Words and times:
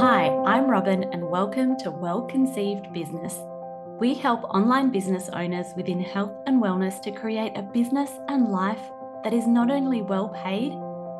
Hi, 0.00 0.28
I'm 0.46 0.70
Robyn, 0.70 1.12
and 1.12 1.28
welcome 1.28 1.76
to 1.78 1.90
Well 1.90 2.22
Conceived 2.22 2.92
Business. 2.92 3.36
We 3.98 4.14
help 4.14 4.44
online 4.44 4.90
business 4.90 5.28
owners 5.30 5.66
within 5.74 5.98
health 5.98 6.30
and 6.46 6.62
wellness 6.62 7.02
to 7.02 7.10
create 7.10 7.50
a 7.56 7.62
business 7.62 8.12
and 8.28 8.46
life 8.46 8.78
that 9.24 9.32
is 9.32 9.48
not 9.48 9.72
only 9.72 10.02
well 10.02 10.28
paid, 10.28 10.70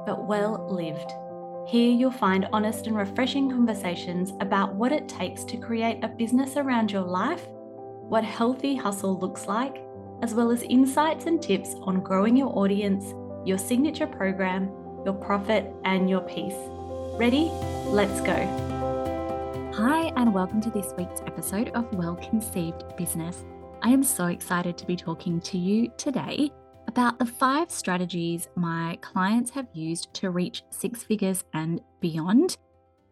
but 0.07 0.29
well 0.29 0.65
lived. 0.71 1.11
Here 1.69 1.91
you'll 1.91 2.13
find 2.13 2.47
honest 2.53 2.87
and 2.87 2.97
refreshing 2.97 3.51
conversations 3.51 4.33
about 4.39 4.77
what 4.77 4.93
it 4.93 5.09
takes 5.09 5.43
to 5.47 5.57
create 5.57 6.05
a 6.05 6.09
business 6.09 6.57
around 6.57 6.93
your 6.93 7.03
life, 7.03 7.49
what 8.09 8.23
healthy 8.23 8.77
hustle 8.77 9.19
looks 9.19 9.49
like, 9.49 9.83
as 10.23 10.35
well 10.35 10.53
as 10.53 10.63
insights 10.63 11.27
and 11.27 11.43
tips 11.43 11.75
on 11.83 12.01
growing 12.01 12.37
your 12.37 12.57
audience, 12.57 13.13
your 13.45 13.59
signature 13.59 14.07
program, 14.07 14.71
your 15.05 15.15
profit, 15.15 15.67
and 15.85 16.09
your 16.09 16.21
peace. 16.21 16.78
Ready? 17.19 17.51
Let's 17.87 18.21
go. 18.21 18.33
Hi, 19.75 20.13
and 20.15 20.33
welcome 20.33 20.61
to 20.61 20.71
this 20.71 20.93
week's 20.97 21.21
episode 21.23 21.71
of 21.71 21.93
Well 21.93 22.15
Conceived 22.15 22.85
Business. 22.97 23.45
I 23.83 23.91
am 23.91 24.05
so 24.05 24.27
excited 24.27 24.79
to 24.79 24.87
be 24.87 24.95
talking 24.95 25.41
to 25.41 25.59
you 25.59 25.91
today 25.97 26.53
about 26.87 27.19
the 27.19 27.27
five 27.27 27.73
strategies 27.73 28.49
my 28.55 29.01
clients 29.01 29.51
have 29.51 29.67
used 29.75 30.15
to 30.15 30.31
reach 30.31 30.63
six 30.71 31.03
figures 31.03 31.43
and 31.55 31.81
beyond 32.01 32.57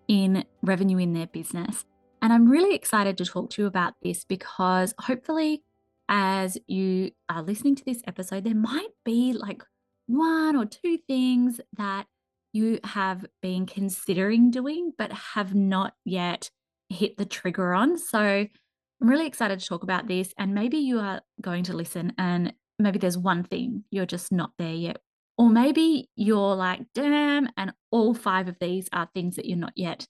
in 0.06 0.44
revenue 0.62 0.98
in 0.98 1.12
their 1.12 1.26
business. 1.26 1.84
And 2.22 2.32
I'm 2.32 2.48
really 2.48 2.76
excited 2.76 3.18
to 3.18 3.24
talk 3.24 3.50
to 3.50 3.62
you 3.62 3.66
about 3.66 3.94
this 4.04 4.24
because 4.24 4.94
hopefully, 5.00 5.64
as 6.08 6.56
you 6.68 7.10
are 7.28 7.42
listening 7.42 7.74
to 7.74 7.84
this 7.84 8.02
episode, 8.06 8.44
there 8.44 8.54
might 8.54 8.90
be 9.04 9.32
like 9.32 9.64
one 10.06 10.54
or 10.54 10.64
two 10.64 10.96
things 11.08 11.60
that 11.76 12.06
you 12.56 12.80
have 12.84 13.24
been 13.42 13.66
considering 13.66 14.50
doing 14.50 14.92
but 14.96 15.12
have 15.12 15.54
not 15.54 15.94
yet 16.04 16.50
hit 16.88 17.16
the 17.16 17.24
trigger 17.24 17.74
on. 17.74 17.98
So 17.98 18.20
I'm 18.20 19.08
really 19.08 19.26
excited 19.26 19.60
to 19.60 19.66
talk 19.66 19.82
about 19.82 20.08
this. 20.08 20.32
And 20.38 20.54
maybe 20.54 20.78
you 20.78 20.98
are 21.00 21.20
going 21.40 21.64
to 21.64 21.76
listen 21.76 22.12
and 22.18 22.52
maybe 22.78 22.98
there's 22.98 23.18
one 23.18 23.44
thing 23.44 23.84
you're 23.90 24.06
just 24.06 24.32
not 24.32 24.52
there 24.58 24.72
yet. 24.72 24.98
Or 25.38 25.50
maybe 25.50 26.08
you're 26.16 26.54
like, 26.54 26.80
damn, 26.94 27.48
and 27.56 27.72
all 27.90 28.14
five 28.14 28.48
of 28.48 28.56
these 28.58 28.88
are 28.92 29.08
things 29.14 29.36
that 29.36 29.44
you're 29.44 29.58
not 29.58 29.74
yet 29.76 30.06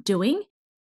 doing. 0.00 0.42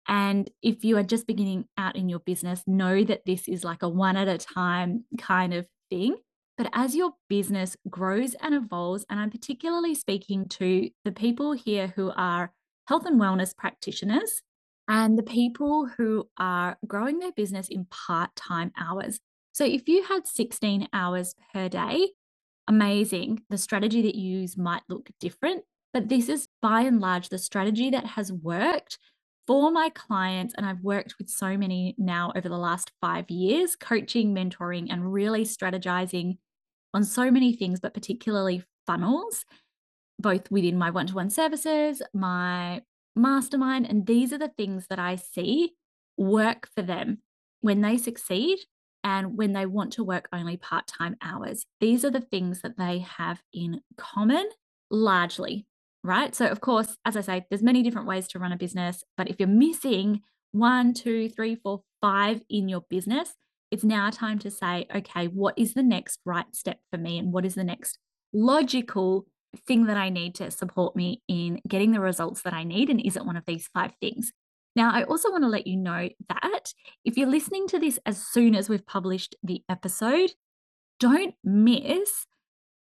And 0.08 0.50
if 0.62 0.84
you 0.86 0.98
are 0.98 1.04
just 1.04 1.28
beginning 1.28 1.66
out 1.78 1.96
in 1.96 2.08
your 2.08 2.20
business, 2.20 2.64
know 2.66 3.04
that 3.04 3.26
this 3.26 3.48
is 3.48 3.64
like 3.64 3.84
a 3.84 3.90
one 3.90 4.16
at 4.16 4.28
a 4.28 4.38
time 4.38 5.04
kind 5.18 5.54
of 5.54 5.68
thing. 5.90 6.16
But 6.62 6.70
as 6.74 6.96
your 6.96 7.14
business 7.28 7.76
grows 7.90 8.36
and 8.36 8.54
evolves, 8.54 9.04
and 9.10 9.20
I'm 9.20 9.32
particularly 9.32 9.96
speaking 9.96 10.48
to 10.50 10.92
the 11.04 11.12
people 11.12 11.54
here 11.54 11.92
who 11.96 12.12
are 12.16 12.54
health 12.88 13.08
and 13.08 13.20
wellness 13.20 13.58
practitioners 13.58 14.44
and 14.88 15.18
the 15.18 15.24
people 15.24 15.88
who 15.88 16.30
are 16.38 16.78
growing 16.86 17.18
their 17.18 17.32
business 17.32 17.68
in 17.68 17.86
part 17.86 18.36
time 18.36 18.72
hours. 18.80 19.20
So 19.54 19.66
if 19.66 19.88
you 19.88 20.04
had 20.04 20.28
16 20.28 20.88
hours 20.94 21.34
per 21.52 21.68
day, 21.68 22.10
amazing. 22.68 23.42
The 23.50 23.58
strategy 23.58 24.04
that 24.04 24.14
you 24.14 24.42
use 24.42 24.56
might 24.56 24.84
look 24.88 25.10
different, 25.20 25.64
but 25.96 26.10
this 26.10 26.30
is 26.30 26.48
by 26.62 26.82
and 26.82 27.00
large 27.00 27.30
the 27.30 27.40
strategy 27.40 27.90
that 27.90 28.06
has 28.06 28.32
worked 28.32 29.00
for 29.48 29.72
my 29.72 29.90
clients. 29.90 30.54
And 30.56 30.68
I've 30.68 30.84
worked 30.84 31.16
with 31.18 31.28
so 31.28 31.58
many 31.58 31.96
now 31.98 32.32
over 32.36 32.48
the 32.48 32.60
last 32.60 32.92
five 33.02 33.32
years, 33.32 33.76
coaching, 33.76 34.36
mentoring, 34.36 34.92
and 34.92 35.12
really 35.12 35.44
strategizing 35.44 36.38
on 36.94 37.04
so 37.04 37.32
many 37.32 37.56
things, 37.56 37.80
but 37.80 37.94
particularly 37.94 38.64
funnels, 38.86 39.46
both 40.20 40.50
within 40.52 40.78
my 40.78 40.90
one 40.90 41.08
to 41.08 41.16
one 41.16 41.30
services, 41.30 42.02
my 42.14 42.82
mastermind. 43.16 43.88
And 43.90 44.06
these 44.06 44.32
are 44.34 44.38
the 44.38 44.52
things 44.58 44.88
that 44.90 45.00
I 45.00 45.16
see 45.16 45.74
work 46.18 46.68
for 46.76 46.82
them 46.82 47.20
when 47.62 47.82
they 47.82 47.98
succeed 47.98 48.60
and 49.04 49.38
when 49.38 49.54
they 49.54 49.66
want 49.66 49.94
to 49.94 50.04
work 50.04 50.28
only 50.32 50.58
part 50.58 50.88
time 50.88 51.16
hours. 51.22 51.66
These 51.80 52.06
are 52.06 52.12
the 52.12 52.22
things 52.22 52.62
that 52.62 52.78
they 52.78 53.00
have 53.00 53.42
in 53.54 53.82
common 53.98 54.48
largely, 54.90 55.66
right? 56.04 56.36
So, 56.36 56.48
of 56.48 56.62
course, 56.62 56.98
as 57.06 57.18
I 57.18 57.22
say, 57.22 57.46
there's 57.50 57.64
many 57.64 57.82
different 57.82 58.08
ways 58.08 58.28
to 58.30 58.40
run 58.40 58.52
a 58.52 58.58
business, 58.58 59.04
but 59.18 59.30
if 59.30 59.38
you're 59.40 59.48
missing 59.48 60.22
one, 60.52 60.94
two, 60.94 61.30
three, 61.30 61.56
four, 61.56 61.82
five 62.02 62.42
in 62.50 62.70
your 62.70 62.82
business, 62.90 63.34
it's 63.72 63.84
now 63.84 64.10
time 64.10 64.38
to 64.40 64.52
say, 64.52 64.86
okay, 64.94 65.28
what 65.28 65.58
is 65.58 65.74
the 65.74 65.84
next 65.84 66.20
right 66.26 66.54
step 66.54 66.80
for 66.92 66.98
me? 66.98 67.18
And 67.18 67.32
what 67.32 67.46
is 67.46 67.56
the 67.56 67.64
next 67.64 67.98
logical 68.34 69.26
thing 69.68 69.86
that 69.86 69.98
I 69.98 70.10
need 70.10 70.36
to 70.36 70.52
support 70.52 70.96
me 70.96 71.22
in 71.28 71.62
getting 71.68 71.92
the 71.92 72.00
results 72.00 72.42
that 72.44 72.54
I 72.54 72.64
need? 72.64 72.90
And 72.90 73.00
is 73.02 73.16
it 73.16 73.26
one 73.26 73.38
of 73.38 73.46
these 73.46 73.70
five 73.74 73.94
things? 74.02 74.32
Now, 74.76 74.92
I 74.94 75.04
also 75.04 75.32
want 75.32 75.44
to 75.44 75.50
let 75.50 75.68
you 75.68 75.78
know 75.78 76.10
that 76.30 76.74
if 77.04 77.18
you're 77.18 77.28
listening 77.28 77.68
to 77.70 77.80
this 77.80 78.00
as 78.06 78.26
soon 78.26 78.56
as 78.56 78.70
we've 78.70 78.86
published 78.86 79.36
the 79.44 79.64
episode, 79.68 80.32
don't 81.00 81.36
miss 81.44 82.26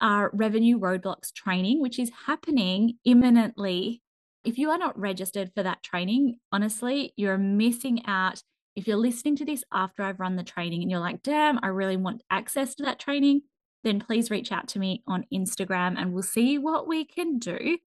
our 0.01 0.31
revenue 0.34 0.79
roadblocks 0.79 1.34
training, 1.34 1.81
which 1.81 2.00
is 2.00 2.12
happening 2.25 2.97
imminently. 3.06 4.01
If 4.44 4.57
you 4.57 4.69
are 4.69 4.78
not 4.78 5.00
registered 5.00 5.51
for 5.56 5.63
that 5.63 5.84
training, 5.84 6.38
honestly, 6.51 7.13
you're 7.16 7.38
missing 7.38 8.03
out. 8.06 8.41
If 8.75 8.88
you're 8.88 8.97
listening 8.97 9.36
to 9.38 9.46
this 9.46 9.63
after 9.72 10.03
I've 10.03 10.19
run 10.19 10.36
the 10.36 10.44
training 10.44 10.81
and 10.81 10.91
you're 10.91 11.00
like, 11.00 11.24
damn, 11.24 11.59
I 11.63 11.68
really 11.68 11.97
want 11.97 12.24
access 12.30 12.75
to 12.75 12.84
that 12.84 13.00
training, 13.00 13.41
then 13.84 14.00
please 14.00 14.30
reach 14.30 14.52
out 14.52 14.68
to 14.69 14.80
me 14.80 15.03
on 15.08 15.25
Instagram 15.34 15.96
and 15.97 16.13
we'll 16.13 16.24
see 16.24 16.58
what 16.58 16.88
we 16.88 17.06
can 17.06 17.40
do. 17.40 17.78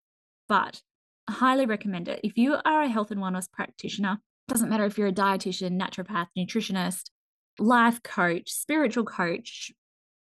But 0.49 0.81
I 1.29 1.33
highly 1.33 1.67
recommend 1.67 2.09
it. 2.09 2.21
If 2.25 2.39
you 2.39 2.57
are 2.65 2.83
a 2.83 2.89
health 2.89 3.11
and 3.11 3.21
wellness 3.21 3.51
practitioner, 3.51 4.19
doesn't 4.49 4.71
matter 4.71 4.87
if 4.87 4.97
you're 4.97 5.09
a 5.09 5.13
dietitian, 5.13 5.79
naturopath, 5.79 6.29
nutritionist, 6.37 7.11
life 7.59 8.03
coach, 8.03 8.51
spiritual 8.51 9.05
coach, 9.05 9.73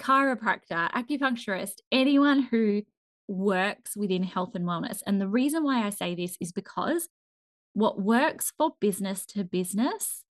chiropractor, 0.01 0.91
acupuncturist, 0.91 1.75
anyone 1.91 2.41
who 2.41 2.81
works 3.27 3.95
within 3.95 4.23
health 4.23 4.55
and 4.55 4.65
wellness. 4.65 4.99
And 5.05 5.21
the 5.21 5.27
reason 5.27 5.63
why 5.63 5.85
I 5.85 5.89
say 5.91 6.15
this 6.15 6.37
is 6.41 6.51
because 6.51 7.07
what 7.73 8.01
works 8.01 8.51
for 8.57 8.71
business 8.79 9.25
to 9.27 9.43
business 9.43 10.24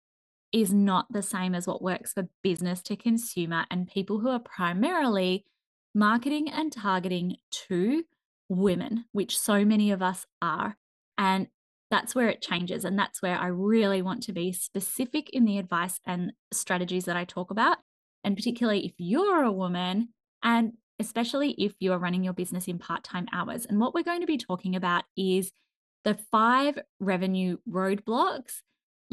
is 0.53 0.71
not 0.71 1.07
the 1.11 1.23
same 1.23 1.55
as 1.55 1.67
what 1.67 1.81
works 1.81 2.13
for 2.13 2.29
business 2.43 2.81
to 2.83 2.95
consumer 2.95 3.65
and 3.71 3.87
people 3.87 4.19
who 4.19 4.29
are 4.29 4.39
primarily 4.39 5.43
marketing 5.95 6.49
and 6.49 6.71
targeting 6.71 7.37
to 7.49 8.03
women, 8.49 9.05
which 9.11 9.37
so 9.37 9.65
many 9.65 9.91
of 9.91 10.01
us 10.01 10.25
are. 10.41 10.77
And 11.17 11.47
that's 11.89 12.15
where 12.15 12.29
it 12.29 12.41
changes. 12.41 12.85
And 12.85 12.97
that's 12.97 13.21
where 13.21 13.37
I 13.37 13.47
really 13.47 14.01
want 14.01 14.23
to 14.23 14.33
be 14.33 14.53
specific 14.53 15.29
in 15.31 15.45
the 15.45 15.57
advice 15.57 15.99
and 16.05 16.33
strategies 16.51 17.05
that 17.05 17.17
I 17.17 17.25
talk 17.25 17.51
about. 17.51 17.77
And 18.23 18.35
particularly 18.35 18.85
if 18.85 18.93
you're 18.97 19.43
a 19.43 19.51
woman, 19.51 20.09
and 20.43 20.73
especially 20.99 21.51
if 21.51 21.73
you 21.79 21.91
are 21.91 21.99
running 21.99 22.23
your 22.23 22.33
business 22.33 22.67
in 22.67 22.77
part 22.77 23.03
time 23.03 23.27
hours. 23.33 23.65
And 23.65 23.79
what 23.79 23.93
we're 23.93 24.03
going 24.03 24.21
to 24.21 24.27
be 24.27 24.37
talking 24.37 24.75
about 24.75 25.03
is 25.17 25.51
the 26.03 26.17
five 26.31 26.79
revenue 26.99 27.57
roadblocks 27.69 28.61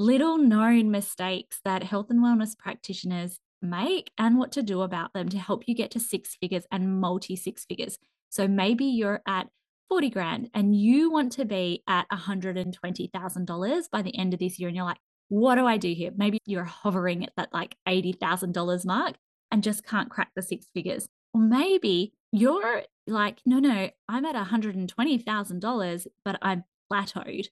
little 0.00 0.38
known 0.38 0.90
mistakes 0.90 1.60
that 1.64 1.84
health 1.84 2.06
and 2.08 2.20
wellness 2.20 2.56
practitioners 2.56 3.38
make 3.62 4.10
and 4.16 4.38
what 4.38 4.50
to 4.52 4.62
do 4.62 4.80
about 4.80 5.12
them 5.12 5.28
to 5.28 5.38
help 5.38 5.64
you 5.66 5.74
get 5.74 5.90
to 5.90 6.00
six 6.00 6.34
figures 6.34 6.64
and 6.72 7.00
multi 7.00 7.36
six 7.36 7.66
figures. 7.66 7.98
So 8.30 8.48
maybe 8.48 8.86
you're 8.86 9.20
at 9.26 9.48
40 9.90 10.10
grand 10.10 10.50
and 10.54 10.74
you 10.74 11.10
want 11.10 11.32
to 11.32 11.44
be 11.44 11.82
at 11.86 12.08
$120,000 12.10 13.90
by 13.90 14.02
the 14.02 14.16
end 14.16 14.32
of 14.32 14.40
this 14.40 14.58
year. 14.58 14.68
And 14.68 14.76
you're 14.76 14.86
like, 14.86 15.00
what 15.28 15.56
do 15.56 15.66
I 15.66 15.76
do 15.76 15.92
here? 15.92 16.12
Maybe 16.16 16.38
you're 16.46 16.64
hovering 16.64 17.24
at 17.24 17.32
that 17.36 17.52
like 17.52 17.76
$80,000 17.86 18.86
mark 18.86 19.16
and 19.50 19.62
just 19.62 19.84
can't 19.84 20.10
crack 20.10 20.30
the 20.34 20.42
six 20.42 20.66
figures. 20.72 21.08
Or 21.34 21.40
maybe 21.40 22.14
you're 22.32 22.84
like, 23.06 23.40
no, 23.44 23.58
no, 23.58 23.90
I'm 24.08 24.24
at 24.24 24.34
$120,000, 24.34 26.06
but 26.24 26.38
I'm 26.40 26.64
plateaued 26.90 27.48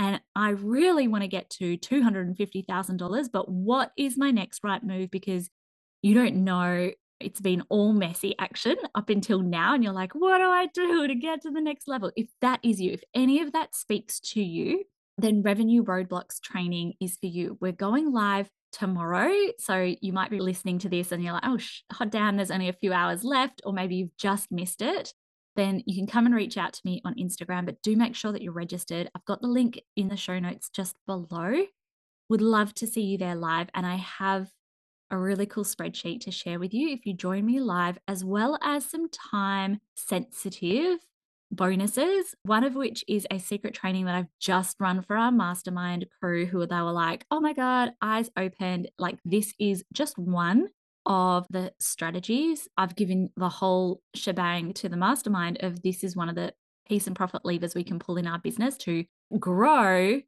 and 0.00 0.18
I 0.34 0.50
really 0.50 1.08
want 1.08 1.22
to 1.22 1.28
get 1.28 1.50
to 1.50 1.76
$250,000. 1.76 3.28
But 3.30 3.50
what 3.50 3.92
is 3.98 4.16
my 4.16 4.30
next 4.30 4.64
right 4.64 4.82
move? 4.82 5.10
Because 5.10 5.50
you 6.00 6.14
don't 6.14 6.36
know, 6.36 6.90
it's 7.20 7.40
been 7.40 7.62
all 7.68 7.92
messy 7.92 8.34
action 8.38 8.76
up 8.94 9.10
until 9.10 9.40
now. 9.40 9.74
And 9.74 9.84
you're 9.84 9.92
like, 9.92 10.14
what 10.14 10.38
do 10.38 10.44
I 10.44 10.68
do 10.72 11.06
to 11.06 11.14
get 11.14 11.42
to 11.42 11.50
the 11.50 11.60
next 11.60 11.86
level? 11.86 12.10
If 12.16 12.28
that 12.40 12.60
is 12.62 12.80
you, 12.80 12.92
if 12.92 13.02
any 13.14 13.42
of 13.42 13.52
that 13.52 13.76
speaks 13.76 14.20
to 14.20 14.42
you, 14.42 14.84
then 15.18 15.42
Revenue 15.42 15.84
Roadblocks 15.84 16.40
training 16.40 16.94
is 16.98 17.18
for 17.20 17.26
you. 17.26 17.58
We're 17.60 17.72
going 17.72 18.10
live 18.10 18.48
tomorrow. 18.72 19.30
So 19.58 19.94
you 20.00 20.14
might 20.14 20.30
be 20.30 20.40
listening 20.40 20.78
to 20.78 20.88
this 20.88 21.12
and 21.12 21.22
you're 21.22 21.34
like, 21.34 21.44
oh, 21.44 21.58
sh- 21.58 21.82
damn, 22.08 22.36
there's 22.36 22.50
only 22.50 22.70
a 22.70 22.72
few 22.72 22.94
hours 22.94 23.22
left, 23.22 23.60
or 23.66 23.74
maybe 23.74 23.96
you've 23.96 24.16
just 24.16 24.50
missed 24.50 24.80
it 24.80 25.12
then 25.60 25.82
you 25.86 25.94
can 25.94 26.06
come 26.06 26.26
and 26.26 26.34
reach 26.34 26.56
out 26.56 26.72
to 26.72 26.80
me 26.84 27.02
on 27.04 27.14
Instagram. 27.14 27.66
But 27.66 27.82
do 27.82 27.94
make 27.94 28.16
sure 28.16 28.32
that 28.32 28.42
you're 28.42 28.52
registered. 28.52 29.10
I've 29.14 29.24
got 29.26 29.42
the 29.42 29.48
link 29.48 29.80
in 29.94 30.08
the 30.08 30.16
show 30.16 30.38
notes 30.38 30.70
just 30.70 30.96
below. 31.06 31.66
Would 32.30 32.40
love 32.40 32.74
to 32.76 32.86
see 32.86 33.02
you 33.02 33.18
there 33.18 33.34
live. 33.34 33.68
And 33.74 33.86
I 33.86 33.96
have 33.96 34.50
a 35.10 35.18
really 35.18 35.46
cool 35.46 35.64
spreadsheet 35.64 36.20
to 36.22 36.30
share 36.30 36.58
with 36.58 36.72
you 36.72 36.88
if 36.88 37.04
you 37.04 37.12
join 37.12 37.44
me 37.44 37.60
live, 37.60 37.98
as 38.08 38.24
well 38.24 38.58
as 38.62 38.84
some 38.84 39.08
time 39.10 39.80
sensitive 39.96 40.98
bonuses, 41.50 42.34
one 42.44 42.64
of 42.64 42.76
which 42.76 43.04
is 43.08 43.26
a 43.30 43.38
secret 43.38 43.74
training 43.74 44.04
that 44.06 44.14
I've 44.14 44.28
just 44.40 44.76
run 44.78 45.02
for 45.02 45.16
our 45.16 45.32
mastermind 45.32 46.06
crew 46.20 46.46
who 46.46 46.64
they 46.64 46.76
were 46.76 46.92
like, 46.92 47.26
oh 47.30 47.40
my 47.40 47.52
God, 47.52 47.90
eyes 48.00 48.30
opened. 48.36 48.88
Like, 48.98 49.18
this 49.24 49.52
is 49.58 49.84
just 49.92 50.16
one 50.16 50.68
of 51.10 51.44
the 51.50 51.72
strategies. 51.80 52.68
I've 52.78 52.94
given 52.94 53.30
the 53.36 53.48
whole 53.48 54.00
shebang 54.14 54.72
to 54.74 54.88
the 54.88 54.96
mastermind 54.96 55.58
of 55.60 55.82
this 55.82 56.04
is 56.04 56.14
one 56.14 56.28
of 56.28 56.36
the 56.36 56.54
peace 56.88 57.08
and 57.08 57.16
profit 57.16 57.44
levers 57.44 57.74
we 57.74 57.82
can 57.82 57.98
pull 57.98 58.16
in 58.16 58.28
our 58.28 58.38
business 58.38 58.76
to 58.78 59.04
grow 59.36 60.20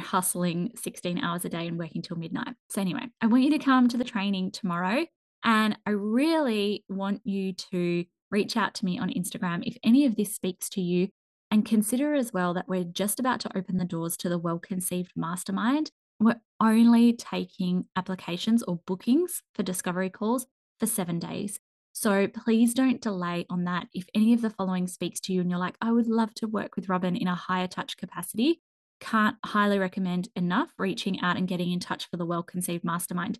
hustling 0.00 0.72
16 0.76 1.22
hours 1.22 1.44
a 1.44 1.50
day 1.50 1.66
and 1.66 1.78
working 1.78 2.00
till 2.00 2.16
midnight. 2.16 2.54
So, 2.70 2.80
anyway, 2.80 3.06
I 3.20 3.26
want 3.26 3.42
you 3.42 3.50
to 3.50 3.58
come 3.58 3.86
to 3.88 3.98
the 3.98 4.04
training 4.04 4.52
tomorrow. 4.52 5.04
And 5.44 5.76
I 5.84 5.90
really 5.90 6.84
want 6.88 7.20
you 7.24 7.52
to 7.52 8.06
reach 8.30 8.56
out 8.56 8.72
to 8.76 8.86
me 8.86 8.98
on 8.98 9.10
Instagram 9.10 9.62
if 9.66 9.76
any 9.84 10.06
of 10.06 10.16
this 10.16 10.34
speaks 10.34 10.70
to 10.70 10.80
you. 10.80 11.08
And 11.50 11.66
consider 11.66 12.14
as 12.14 12.32
well 12.32 12.54
that 12.54 12.68
we're 12.68 12.84
just 12.84 13.20
about 13.20 13.40
to 13.40 13.58
open 13.58 13.76
the 13.76 13.84
doors 13.84 14.16
to 14.18 14.30
the 14.30 14.38
Well 14.38 14.58
Conceived 14.58 15.12
Mastermind. 15.16 15.90
We're 16.20 16.40
only 16.60 17.14
taking 17.14 17.86
applications 17.96 18.62
or 18.62 18.80
bookings 18.86 19.42
for 19.54 19.62
discovery 19.62 20.10
calls 20.10 20.46
for 20.78 20.86
seven 20.86 21.18
days. 21.18 21.58
So 21.92 22.28
please 22.28 22.74
don't 22.74 23.00
delay 23.00 23.46
on 23.50 23.64
that. 23.64 23.88
If 23.92 24.06
any 24.14 24.32
of 24.32 24.42
the 24.42 24.50
following 24.50 24.86
speaks 24.86 25.18
to 25.20 25.32
you 25.32 25.40
and 25.40 25.50
you're 25.50 25.58
like, 25.58 25.76
I 25.80 25.92
would 25.92 26.06
love 26.06 26.34
to 26.34 26.46
work 26.46 26.76
with 26.76 26.88
Robyn 26.88 27.16
in 27.16 27.26
a 27.26 27.34
higher 27.34 27.66
touch 27.66 27.96
capacity, 27.96 28.60
can't 29.00 29.36
highly 29.44 29.78
recommend 29.78 30.28
enough 30.36 30.72
reaching 30.78 31.20
out 31.20 31.36
and 31.36 31.48
getting 31.48 31.72
in 31.72 31.80
touch 31.80 32.08
for 32.08 32.16
the 32.16 32.26
Well 32.26 32.42
Conceived 32.42 32.84
Mastermind. 32.84 33.38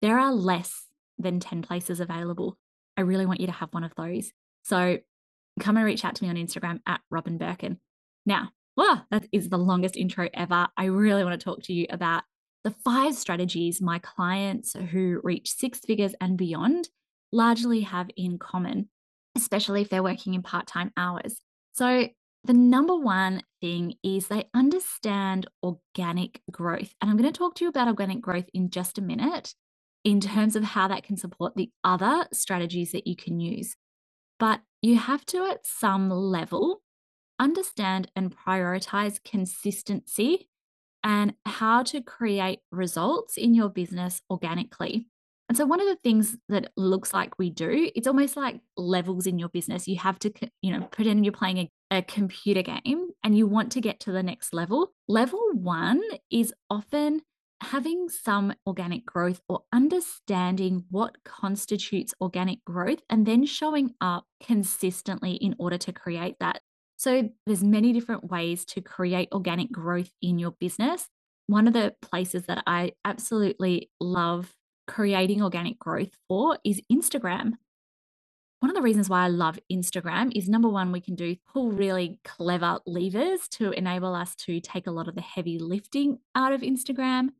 There 0.00 0.18
are 0.18 0.32
less 0.32 0.86
than 1.18 1.40
10 1.40 1.62
places 1.62 2.00
available. 2.00 2.56
I 2.96 3.02
really 3.02 3.26
want 3.26 3.40
you 3.40 3.46
to 3.46 3.52
have 3.52 3.74
one 3.74 3.84
of 3.84 3.94
those. 3.96 4.32
So 4.62 4.98
come 5.58 5.76
and 5.76 5.84
reach 5.84 6.04
out 6.04 6.14
to 6.16 6.24
me 6.24 6.30
on 6.30 6.36
Instagram 6.36 6.80
at 6.86 7.00
Robyn 7.10 7.38
Birkin. 7.38 7.78
Now, 8.24 8.50
well, 8.76 9.06
that 9.10 9.26
is 9.32 9.48
the 9.48 9.58
longest 9.58 9.96
intro 9.96 10.28
ever. 10.34 10.68
I 10.76 10.84
really 10.86 11.24
want 11.24 11.38
to 11.38 11.44
talk 11.44 11.62
to 11.64 11.72
you 11.72 11.86
about 11.90 12.24
the 12.64 12.70
five 12.70 13.14
strategies 13.14 13.80
my 13.80 13.98
clients 13.98 14.74
who 14.74 15.20
reach 15.22 15.52
six 15.52 15.80
figures 15.80 16.14
and 16.20 16.36
beyond 16.36 16.88
largely 17.32 17.82
have 17.82 18.10
in 18.16 18.38
common, 18.38 18.88
especially 19.36 19.82
if 19.82 19.88
they're 19.88 20.02
working 20.02 20.34
in 20.34 20.42
part 20.42 20.66
time 20.66 20.92
hours. 20.96 21.40
So, 21.72 22.08
the 22.44 22.54
number 22.54 22.96
one 22.96 23.42
thing 23.60 23.96
is 24.02 24.28
they 24.28 24.48
understand 24.54 25.46
organic 25.62 26.40
growth. 26.50 26.94
And 27.00 27.10
I'm 27.10 27.18
going 27.18 27.30
to 27.30 27.38
talk 27.38 27.54
to 27.56 27.64
you 27.64 27.68
about 27.68 27.88
organic 27.88 28.22
growth 28.22 28.46
in 28.54 28.70
just 28.70 28.96
a 28.96 29.02
minute 29.02 29.54
in 30.04 30.20
terms 30.20 30.56
of 30.56 30.64
how 30.64 30.88
that 30.88 31.02
can 31.02 31.18
support 31.18 31.54
the 31.54 31.70
other 31.84 32.26
strategies 32.32 32.92
that 32.92 33.06
you 33.06 33.14
can 33.14 33.40
use. 33.40 33.76
But 34.38 34.60
you 34.80 34.96
have 34.96 35.26
to, 35.26 35.44
at 35.44 35.66
some 35.66 36.08
level, 36.08 36.80
understand 37.40 38.10
and 38.14 38.34
prioritize 38.36 39.18
consistency 39.24 40.48
and 41.02 41.34
how 41.46 41.82
to 41.82 42.02
create 42.02 42.60
results 42.70 43.36
in 43.36 43.54
your 43.54 43.70
business 43.70 44.20
organically. 44.30 45.08
And 45.48 45.56
so 45.56 45.66
one 45.66 45.80
of 45.80 45.88
the 45.88 45.96
things 45.96 46.36
that 46.48 46.70
looks 46.76 47.12
like 47.12 47.36
we 47.36 47.50
do, 47.50 47.90
it's 47.96 48.06
almost 48.06 48.36
like 48.36 48.60
levels 48.76 49.26
in 49.26 49.36
your 49.36 49.48
business. 49.48 49.88
You 49.88 49.98
have 49.98 50.16
to, 50.20 50.32
you 50.62 50.72
know, 50.72 50.86
pretend 50.86 51.24
you're 51.24 51.32
playing 51.32 51.58
a, 51.58 51.70
a 51.90 52.02
computer 52.02 52.62
game 52.62 53.08
and 53.24 53.36
you 53.36 53.48
want 53.48 53.72
to 53.72 53.80
get 53.80 53.98
to 54.00 54.12
the 54.12 54.22
next 54.22 54.54
level. 54.54 54.92
Level 55.08 55.40
one 55.52 56.02
is 56.30 56.54
often 56.68 57.22
having 57.62 58.08
some 58.08 58.54
organic 58.66 59.04
growth 59.04 59.40
or 59.48 59.62
understanding 59.72 60.84
what 60.88 61.16
constitutes 61.24 62.14
organic 62.20 62.64
growth 62.64 63.00
and 63.10 63.26
then 63.26 63.44
showing 63.44 63.92
up 64.00 64.26
consistently 64.40 65.32
in 65.32 65.56
order 65.58 65.76
to 65.78 65.92
create 65.92 66.36
that. 66.38 66.60
So 67.00 67.30
there's 67.46 67.64
many 67.64 67.94
different 67.94 68.30
ways 68.30 68.66
to 68.66 68.82
create 68.82 69.30
organic 69.32 69.72
growth 69.72 70.10
in 70.20 70.38
your 70.38 70.50
business. 70.50 71.08
One 71.46 71.66
of 71.66 71.72
the 71.72 71.94
places 72.02 72.44
that 72.44 72.62
I 72.66 72.92
absolutely 73.06 73.90
love 74.02 74.54
creating 74.86 75.42
organic 75.42 75.78
growth 75.78 76.10
for 76.28 76.58
is 76.62 76.82
Instagram. 76.92 77.52
One 78.58 78.68
of 78.68 78.74
the 78.74 78.82
reasons 78.82 79.08
why 79.08 79.24
I 79.24 79.28
love 79.28 79.58
Instagram 79.72 80.36
is 80.36 80.46
number 80.46 80.68
one, 80.68 80.92
we 80.92 81.00
can 81.00 81.14
do 81.14 81.36
pull 81.50 81.72
really 81.72 82.20
clever 82.22 82.80
levers 82.84 83.48
to 83.52 83.70
enable 83.70 84.14
us 84.14 84.36
to 84.36 84.60
take 84.60 84.86
a 84.86 84.90
lot 84.90 85.08
of 85.08 85.14
the 85.14 85.22
heavy 85.22 85.58
lifting 85.58 86.18
out 86.34 86.52
of 86.52 86.60
Instagram, 86.60 87.30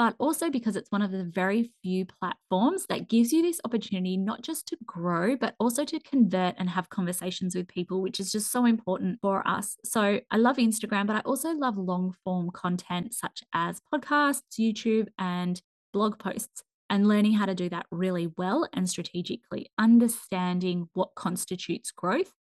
but 0.00 0.14
also 0.18 0.48
because 0.48 0.76
it's 0.76 0.90
one 0.90 1.02
of 1.02 1.10
the 1.10 1.24
very 1.24 1.70
few 1.82 2.06
platforms 2.06 2.86
that 2.88 3.06
gives 3.06 3.34
you 3.34 3.42
this 3.42 3.60
opportunity 3.66 4.16
not 4.16 4.40
just 4.40 4.66
to 4.66 4.78
grow, 4.86 5.36
but 5.36 5.54
also 5.60 5.84
to 5.84 6.00
convert 6.00 6.54
and 6.56 6.70
have 6.70 6.88
conversations 6.88 7.54
with 7.54 7.68
people, 7.68 8.00
which 8.00 8.18
is 8.18 8.32
just 8.32 8.50
so 8.50 8.64
important 8.64 9.18
for 9.20 9.46
us. 9.46 9.76
So 9.84 10.18
I 10.30 10.36
love 10.38 10.56
Instagram, 10.56 11.06
but 11.06 11.16
I 11.16 11.20
also 11.20 11.50
love 11.50 11.76
long 11.76 12.14
form 12.24 12.50
content 12.50 13.12
such 13.12 13.42
as 13.52 13.82
podcasts, 13.92 14.40
YouTube, 14.58 15.08
and 15.18 15.60
blog 15.92 16.18
posts 16.18 16.62
and 16.88 17.06
learning 17.06 17.34
how 17.34 17.44
to 17.44 17.54
do 17.54 17.68
that 17.68 17.84
really 17.90 18.32
well 18.38 18.66
and 18.72 18.88
strategically, 18.88 19.70
understanding 19.76 20.88
what 20.94 21.10
constitutes 21.14 21.90
growth 21.90 22.32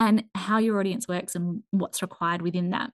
and 0.00 0.24
how 0.34 0.56
your 0.56 0.80
audience 0.80 1.06
works 1.06 1.34
and 1.34 1.62
what's 1.72 2.00
required 2.00 2.40
within 2.40 2.70
that. 2.70 2.90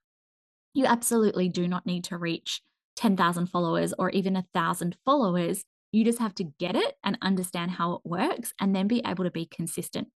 You 0.74 0.86
absolutely 0.86 1.48
do 1.48 1.68
not 1.68 1.86
need 1.86 2.02
to 2.06 2.18
reach 2.18 2.62
10,000 2.98 3.46
followers 3.46 3.94
or 3.96 4.10
even 4.10 4.34
a 4.34 4.44
thousand 4.52 4.96
followers. 5.04 5.64
You 5.92 6.04
just 6.04 6.18
have 6.18 6.34
to 6.34 6.44
get 6.44 6.74
it 6.74 6.96
and 7.04 7.16
understand 7.22 7.70
how 7.72 7.94
it 7.94 8.00
works 8.04 8.52
and 8.60 8.74
then 8.74 8.88
be 8.88 9.00
able 9.06 9.24
to 9.24 9.30
be 9.30 9.46
consistent. 9.46 10.08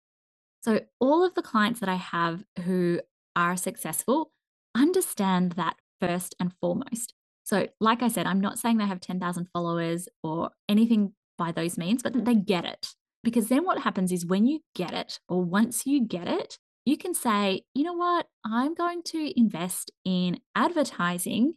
So, 0.62 0.80
all 0.98 1.24
of 1.24 1.34
the 1.34 1.42
clients 1.42 1.80
that 1.80 1.88
I 1.88 1.96
have 1.96 2.42
who 2.64 3.00
are 3.36 3.56
successful 3.56 4.32
understand 4.74 5.52
that 5.52 5.76
first 6.00 6.34
and 6.40 6.52
foremost. 6.60 7.14
So, 7.44 7.68
like 7.80 8.02
I 8.02 8.08
said, 8.08 8.26
I'm 8.26 8.40
not 8.40 8.58
saying 8.58 8.78
they 8.78 8.86
have 8.86 9.00
10,000 9.00 9.48
followers 9.52 10.08
or 10.22 10.50
anything 10.68 11.12
by 11.38 11.52
those 11.52 11.78
means, 11.78 12.02
but 12.02 12.24
they 12.24 12.34
get 12.34 12.64
it. 12.64 12.88
Because 13.22 13.48
then 13.48 13.64
what 13.64 13.82
happens 13.82 14.10
is 14.10 14.24
when 14.24 14.46
you 14.46 14.60
get 14.74 14.92
it, 14.92 15.20
or 15.28 15.42
once 15.42 15.86
you 15.86 16.04
get 16.06 16.26
it, 16.26 16.58
you 16.86 16.96
can 16.96 17.12
say, 17.12 17.62
you 17.74 17.84
know 17.84 17.92
what, 17.92 18.26
I'm 18.44 18.74
going 18.74 19.02
to 19.04 19.38
invest 19.38 19.90
in 20.04 20.40
advertising 20.54 21.54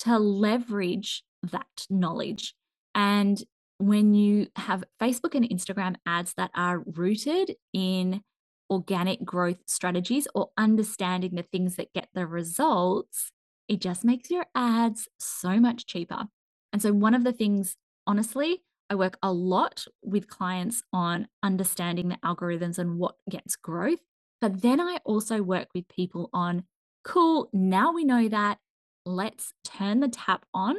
to 0.00 0.18
leverage 0.18 1.22
that 1.42 1.86
knowledge. 1.88 2.54
And 2.94 3.42
when 3.78 4.14
you 4.14 4.48
have 4.56 4.84
Facebook 5.00 5.34
and 5.34 5.48
Instagram 5.48 5.96
ads 6.06 6.34
that 6.36 6.50
are 6.54 6.80
rooted 6.80 7.56
in 7.72 8.22
organic 8.70 9.24
growth 9.24 9.58
strategies 9.66 10.28
or 10.34 10.50
understanding 10.56 11.34
the 11.34 11.42
things 11.42 11.76
that 11.76 11.92
get 11.92 12.08
the 12.14 12.26
results, 12.26 13.30
it 13.68 13.80
just 13.80 14.04
makes 14.04 14.30
your 14.30 14.46
ads 14.54 15.08
so 15.18 15.58
much 15.58 15.86
cheaper. 15.86 16.26
And 16.72 16.80
so, 16.80 16.92
one 16.92 17.14
of 17.14 17.24
the 17.24 17.32
things, 17.32 17.76
honestly, 18.06 18.62
I 18.90 18.96
work 18.96 19.16
a 19.22 19.32
lot 19.32 19.84
with 20.02 20.28
clients 20.28 20.82
on 20.92 21.28
understanding 21.42 22.08
the 22.08 22.18
algorithms 22.24 22.78
and 22.78 22.98
what 22.98 23.14
gets 23.28 23.56
growth. 23.56 24.00
But 24.40 24.62
then 24.62 24.80
I 24.80 24.98
also 25.04 25.42
work 25.42 25.68
with 25.74 25.88
people 25.88 26.30
on, 26.32 26.64
cool, 27.04 27.48
now 27.52 27.92
we 27.92 28.04
know 28.04 28.28
that, 28.28 28.58
let's 29.04 29.52
turn 29.64 30.00
the 30.00 30.08
tap 30.08 30.44
on 30.54 30.76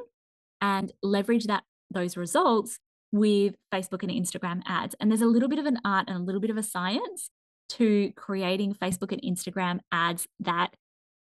and 0.62 0.92
leverage 1.02 1.46
that 1.46 1.64
those 1.90 2.16
results 2.16 2.80
with 3.12 3.56
Facebook 3.74 4.04
and 4.04 4.12
Instagram 4.12 4.62
ads. 4.66 4.96
And 5.00 5.12
there's 5.12 5.22
a 5.22 5.28
little 5.28 5.50
bit 5.50 5.60
of 5.60 5.66
an 5.66 5.80
art 5.84 6.06
and 6.08 6.18
a 6.18 6.24
little 6.24 6.42
bit 6.42 6.50
of 6.50 6.58
a 6.58 6.64
science 6.64 7.30
to 7.70 8.12
creating 8.16 8.74
Facebook 8.74 9.12
and 9.12 9.22
Instagram 9.22 9.80
ads 9.92 10.28
that 10.40 10.76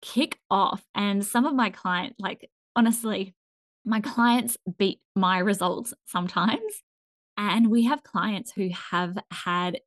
kick 0.03 0.39
off. 0.51 0.85
And 0.95 1.25
some 1.25 1.45
of 1.45 1.55
my 1.55 1.71
clients, 1.71 2.17
like 2.19 2.51
honestly, 2.77 3.35
my 3.85 4.01
clients 4.01 4.57
beat 4.79 5.01
my 5.17 5.39
results 5.39 5.95
sometimes. 6.07 6.83
And 7.37 7.71
we 7.71 7.85
have 7.85 8.03
clients 8.03 8.53
who 8.53 8.69
have 8.91 9.17
had 9.31 9.81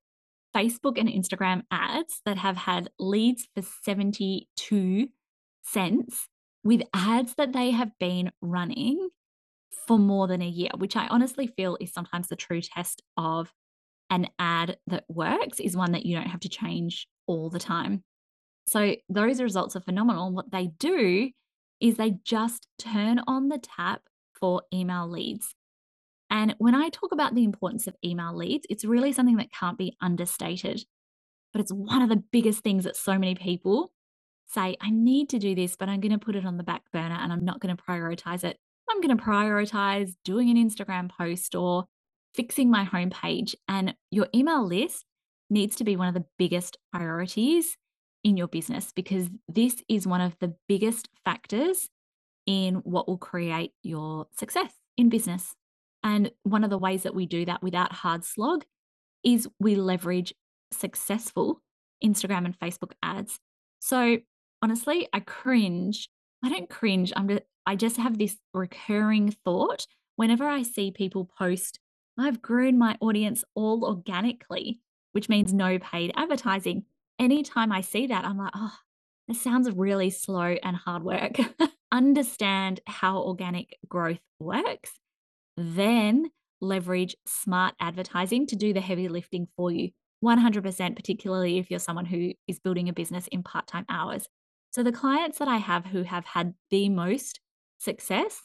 Facebook 0.56 1.00
and 1.00 1.10
Instagram 1.10 1.64
ads 1.70 2.22
that 2.26 2.38
have 2.38 2.58
had 2.58 2.90
leads 3.00 3.48
for 3.54 3.64
72 3.84 5.08
cents 5.64 6.30
with 6.64 6.84
ads 6.94 7.36
that 7.36 7.54
they 7.54 7.72
have 7.72 7.92
been 8.00 8.32
running 8.42 9.10
for 9.88 10.00
more 10.00 10.28
than 10.28 10.42
a 10.42 10.48
year, 10.48 10.72
which 10.78 10.96
I 10.96 11.08
honestly 11.08 11.48
feel 11.48 11.78
is 11.80 11.92
sometimes 11.92 12.28
the 12.28 12.36
true 12.36 12.62
test 12.62 13.02
of 13.18 13.52
an 14.10 14.28
ad 14.40 14.78
that 14.88 15.06
works 15.08 15.60
is 15.60 15.76
one 15.76 15.92
that 15.94 16.06
you 16.06 16.16
don't 16.16 16.28
have 16.28 16.40
to 16.42 16.50
change 16.50 17.08
all 17.28 17.50
the 17.50 17.60
time. 17.60 18.04
So 18.68 18.96
those 19.10 19.42
results 19.42 19.76
are 19.76 19.82
phenomenal. 19.82 20.32
What 20.32 20.52
they 20.52 20.68
do 20.80 21.32
is 21.80 21.96
they 21.96 22.16
just 22.24 22.68
turn 22.80 23.22
on 23.28 23.50
the 23.50 23.58
tap 23.58 24.02
for 24.40 24.64
email 24.74 25.10
leads. 25.10 25.54
And 26.30 26.56
when 26.58 26.76
I 26.76 26.90
talk 26.90 27.12
about 27.12 27.36
the 27.36 27.44
importance 27.44 27.88
of 27.88 27.96
email 28.04 28.36
leads, 28.36 28.66
it's 28.70 28.86
really 28.86 29.12
something 29.12 29.38
that 29.38 29.52
can't 29.52 29.78
be 29.78 29.96
understated. 30.02 30.84
But 31.52 31.62
it's 31.62 31.72
one 31.72 32.02
of 32.02 32.10
the 32.10 32.24
biggest 32.32 32.64
things 32.64 32.86
that 32.86 32.96
so 32.96 33.20
many 33.20 33.36
people 33.36 33.93
say, 34.54 34.76
I 34.82 34.90
need 34.90 35.30
to 35.30 35.40
do 35.40 35.56
this, 35.56 35.76
but 35.76 35.90
I'm 35.90 36.00
going 36.00 36.12
to 36.12 36.18
put 36.18 36.36
it 36.36 36.46
on 36.46 36.58
the 36.58 36.64
back 36.64 36.84
burner 36.92 37.18
and 37.20 37.32
I'm 37.32 37.46
not 37.46 37.60
going 37.60 37.76
to 37.76 37.84
prioritize 37.84 38.44
it. 38.44 38.58
I'm 38.90 39.02
going 39.02 39.18
to 39.18 39.24
prioritize 39.24 40.14
doing 40.24 40.50
an 40.50 40.58
Instagram 40.58 41.10
post 41.10 41.56
or 41.56 41.86
fixing 42.34 42.70
my 42.70 42.86
homepage. 42.86 43.56
And 43.68 43.96
your 44.12 44.28
email 44.34 44.66
list 44.66 45.06
needs 45.50 45.76
to 45.78 45.84
be 45.84 45.96
one 45.96 46.08
of 46.08 46.14
the 46.14 46.26
biggest 46.38 46.78
priorities 46.92 47.78
in 48.24 48.38
your 48.38 48.48
business 48.48 48.92
because 48.94 49.30
this 49.48 49.84
is 49.90 50.08
one 50.08 50.22
of 50.22 50.36
the 50.40 50.56
biggest 50.68 51.10
factors 51.26 51.90
in 52.46 52.76
what 52.76 53.08
will 53.08 53.18
create 53.18 53.72
your 53.84 54.28
success 54.38 54.74
in 54.98 55.10
business. 55.10 55.54
And 56.04 56.32
one 56.44 56.64
of 56.64 56.70
the 56.70 56.78
ways 56.78 57.04
that 57.04 57.16
we 57.16 57.26
do 57.26 57.46
that 57.46 57.64
without 57.64 57.94
hard 57.94 58.26
slog 58.26 58.66
is 59.24 59.48
we 59.60 59.76
leverage 59.76 60.34
successful 60.72 61.62
Instagram 62.04 62.46
and 62.46 62.60
Facebook 62.60 62.92
ads. 63.02 63.40
So 63.80 64.18
honestly, 64.64 65.10
I 65.12 65.20
cringe. 65.20 66.10
I 66.42 66.50
don't 66.50 66.70
cringe. 66.70 67.12
I'm 67.16 67.28
just, 67.28 67.44
I 67.66 67.76
just 67.76 67.98
have 67.98 68.18
this 68.18 68.38
recurring 68.54 69.36
thought 69.44 69.86
whenever 70.16 70.48
I 70.48 70.64
see 70.64 70.92
people 70.92 71.30
post, 71.38 71.80
I've 72.18 72.42
grown 72.42 72.78
my 72.78 72.98
audience 73.02 73.44
all 73.56 73.84
organically, 73.84 74.80
which 75.12 75.30
means 75.30 75.54
no 75.54 75.80
paid 75.80 76.14
advertising. 76.16 76.86
Anytime 77.20 77.72
I 77.72 77.82
see 77.82 78.08
that, 78.08 78.26
I'm 78.26 78.38
like, 78.38 78.52
oh, 78.56 78.74
that 79.28 79.36
sounds 79.36 79.70
really 79.72 80.10
slow 80.10 80.56
and 80.64 80.76
hard 80.76 81.04
work. 81.04 81.38
Understand 81.92 82.80
how 82.88 83.18
organic 83.20 83.78
growth 83.88 84.22
works, 84.40 84.92
then 85.58 86.32
leverage 86.62 87.16
smart 87.26 87.76
advertising 87.80 88.48
to 88.48 88.56
do 88.56 88.74
the 88.74 88.82
heavy 88.82 89.10
lifting 89.10 89.48
for 89.58 89.72
you. 89.72 89.90
100%, 90.24 90.96
particularly 90.96 91.58
if 91.58 91.70
you're 91.70 91.80
someone 91.80 92.06
who 92.06 92.32
is 92.48 92.60
building 92.60 92.88
a 92.88 92.94
business 92.94 93.28
in 93.28 93.44
part 93.44 93.68
time 93.68 93.86
hours. 93.90 94.28
So, 94.74 94.82
the 94.82 94.92
clients 94.92 95.38
that 95.38 95.48
I 95.48 95.58
have 95.58 95.86
who 95.86 96.02
have 96.02 96.26
had 96.26 96.56
the 96.72 96.90
most 96.90 97.40
success 97.78 98.42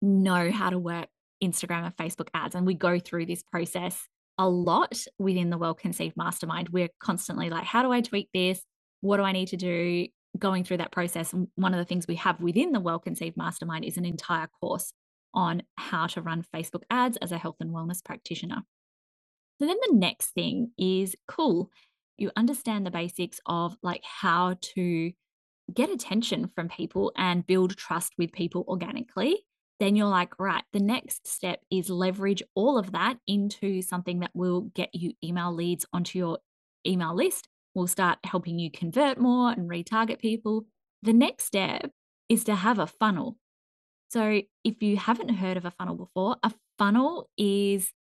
know 0.00 0.50
how 0.50 0.70
to 0.70 0.78
work 0.78 1.08
Instagram 1.44 1.84
and 1.84 1.94
Facebook 1.94 2.28
ads. 2.32 2.54
And 2.54 2.66
we 2.66 2.72
go 2.72 2.98
through 2.98 3.26
this 3.26 3.42
process 3.42 4.08
a 4.38 4.48
lot 4.48 5.04
within 5.18 5.50
the 5.50 5.58
Well 5.58 5.74
Conceived 5.74 6.16
Mastermind. 6.16 6.70
We're 6.70 6.88
constantly 7.00 7.50
like, 7.50 7.64
how 7.64 7.82
do 7.82 7.92
I 7.92 8.00
tweak 8.00 8.30
this? 8.32 8.62
What 9.02 9.18
do 9.18 9.24
I 9.24 9.32
need 9.32 9.48
to 9.48 9.58
do? 9.58 10.06
Going 10.38 10.64
through 10.64 10.78
that 10.78 10.90
process. 10.90 11.34
And 11.34 11.48
one 11.56 11.74
of 11.74 11.78
the 11.78 11.84
things 11.84 12.06
we 12.06 12.14
have 12.16 12.40
within 12.40 12.72
the 12.72 12.80
Well 12.80 12.98
Conceived 12.98 13.36
Mastermind 13.36 13.84
is 13.84 13.98
an 13.98 14.06
entire 14.06 14.48
course 14.60 14.92
on 15.34 15.62
how 15.76 16.06
to 16.06 16.22
run 16.22 16.44
Facebook 16.54 16.84
ads 16.90 17.18
as 17.18 17.30
a 17.30 17.38
health 17.38 17.56
and 17.60 17.70
wellness 17.70 18.02
practitioner. 18.02 18.62
So 19.60 19.66
then 19.66 19.76
the 19.86 19.96
next 19.96 20.30
thing 20.30 20.70
is 20.78 21.14
cool. 21.26 21.70
You 22.16 22.30
understand 22.36 22.86
the 22.86 22.90
basics 22.90 23.38
of 23.44 23.76
like 23.82 24.02
how 24.02 24.56
to 24.74 25.12
get 25.72 25.90
attention 25.90 26.50
from 26.54 26.68
people 26.68 27.12
and 27.16 27.46
build 27.46 27.76
trust 27.76 28.12
with 28.18 28.32
people 28.32 28.64
organically. 28.68 29.44
Then 29.80 29.94
you're 29.94 30.06
like, 30.08 30.38
right, 30.38 30.64
the 30.72 30.80
next 30.80 31.26
step 31.26 31.60
is 31.70 31.88
leverage 31.88 32.42
all 32.54 32.78
of 32.78 32.92
that 32.92 33.18
into 33.26 33.80
something 33.82 34.20
that 34.20 34.32
will 34.34 34.62
get 34.74 34.94
you 34.94 35.12
email 35.22 35.52
leads 35.52 35.86
onto 35.92 36.18
your 36.18 36.38
email 36.86 37.14
list. 37.14 37.48
Will 37.74 37.86
start 37.86 38.18
helping 38.24 38.58
you 38.58 38.70
convert 38.70 39.18
more 39.18 39.52
and 39.52 39.70
retarget 39.70 40.18
people. 40.18 40.64
The 41.02 41.12
next 41.12 41.44
step 41.44 41.90
is 42.28 42.44
to 42.44 42.54
have 42.56 42.78
a 42.78 42.88
funnel. 42.88 43.36
So, 44.10 44.42
if 44.64 44.82
you 44.82 44.96
haven't 44.96 45.28
heard 45.28 45.56
of 45.56 45.64
a 45.64 45.70
funnel 45.70 45.94
before, 45.94 46.36
a 46.42 46.52
funnel 46.78 47.28
is 47.36 47.92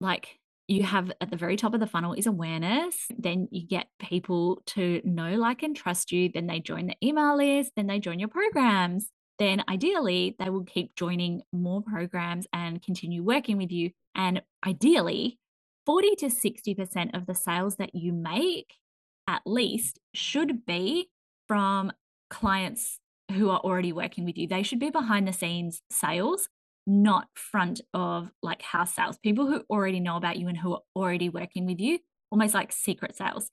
like 0.00 0.38
you 0.68 0.82
have 0.82 1.10
at 1.20 1.30
the 1.30 1.36
very 1.36 1.56
top 1.56 1.72
of 1.72 1.80
the 1.80 1.86
funnel 1.86 2.12
is 2.12 2.26
awareness. 2.26 2.94
Then 3.16 3.48
you 3.50 3.66
get 3.66 3.88
people 3.98 4.62
to 4.66 5.00
know, 5.02 5.34
like, 5.34 5.62
and 5.62 5.74
trust 5.74 6.12
you. 6.12 6.30
Then 6.32 6.46
they 6.46 6.60
join 6.60 6.86
the 6.86 6.96
email 7.02 7.36
list. 7.36 7.72
Then 7.74 7.86
they 7.86 7.98
join 7.98 8.18
your 8.18 8.28
programs. 8.28 9.08
Then 9.38 9.64
ideally, 9.68 10.36
they 10.38 10.50
will 10.50 10.64
keep 10.64 10.94
joining 10.94 11.42
more 11.52 11.82
programs 11.82 12.46
and 12.52 12.82
continue 12.82 13.22
working 13.22 13.56
with 13.56 13.72
you. 13.72 13.90
And 14.14 14.42
ideally, 14.66 15.38
40 15.86 16.16
to 16.16 16.26
60% 16.26 17.16
of 17.16 17.24
the 17.24 17.34
sales 17.34 17.76
that 17.76 17.94
you 17.94 18.12
make, 18.12 18.74
at 19.26 19.40
least, 19.46 19.98
should 20.12 20.66
be 20.66 21.08
from 21.46 21.92
clients 22.28 22.98
who 23.32 23.48
are 23.48 23.60
already 23.60 23.92
working 23.92 24.26
with 24.26 24.36
you. 24.36 24.46
They 24.46 24.62
should 24.62 24.80
be 24.80 24.90
behind 24.90 25.26
the 25.26 25.32
scenes 25.32 25.80
sales 25.90 26.48
not 26.88 27.28
front 27.34 27.82
of 27.92 28.32
like 28.42 28.62
house 28.62 28.94
sales, 28.94 29.18
people 29.18 29.46
who 29.46 29.62
already 29.70 30.00
know 30.00 30.16
about 30.16 30.38
you 30.38 30.48
and 30.48 30.56
who 30.56 30.72
are 30.72 30.80
already 30.96 31.28
working 31.28 31.66
with 31.66 31.78
you, 31.78 31.98
almost 32.30 32.54
like 32.54 32.72
secret 32.72 33.14
sales. 33.14 33.50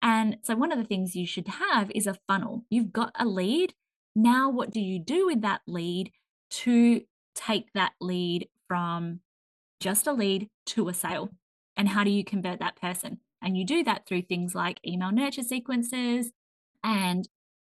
And 0.00 0.38
so, 0.42 0.54
one 0.54 0.70
of 0.70 0.78
the 0.78 0.84
things 0.84 1.16
you 1.16 1.26
should 1.26 1.48
have 1.48 1.90
is 1.94 2.06
a 2.06 2.16
funnel. 2.28 2.64
You've 2.70 2.92
got 2.92 3.10
a 3.18 3.26
lead. 3.26 3.74
Now, 4.14 4.48
what 4.48 4.70
do 4.70 4.80
you 4.80 4.98
do 4.98 5.26
with 5.26 5.42
that 5.42 5.62
lead 5.66 6.12
to 6.50 7.02
take 7.34 7.72
that 7.74 7.92
lead 8.00 8.48
from 8.68 9.20
just 9.80 10.06
a 10.06 10.12
lead 10.12 10.48
to 10.66 10.88
a 10.88 10.94
sale? 10.94 11.30
And 11.76 11.88
how 11.88 12.04
do 12.04 12.10
you 12.10 12.24
convert 12.24 12.60
that 12.60 12.80
person? 12.80 13.18
And 13.42 13.56
you 13.56 13.66
do 13.66 13.82
that 13.84 14.06
through 14.06 14.22
things 14.22 14.54
like 14.54 14.80
email 14.86 15.10
nurture 15.10 15.42
sequences 15.42 16.30
and 16.84 17.28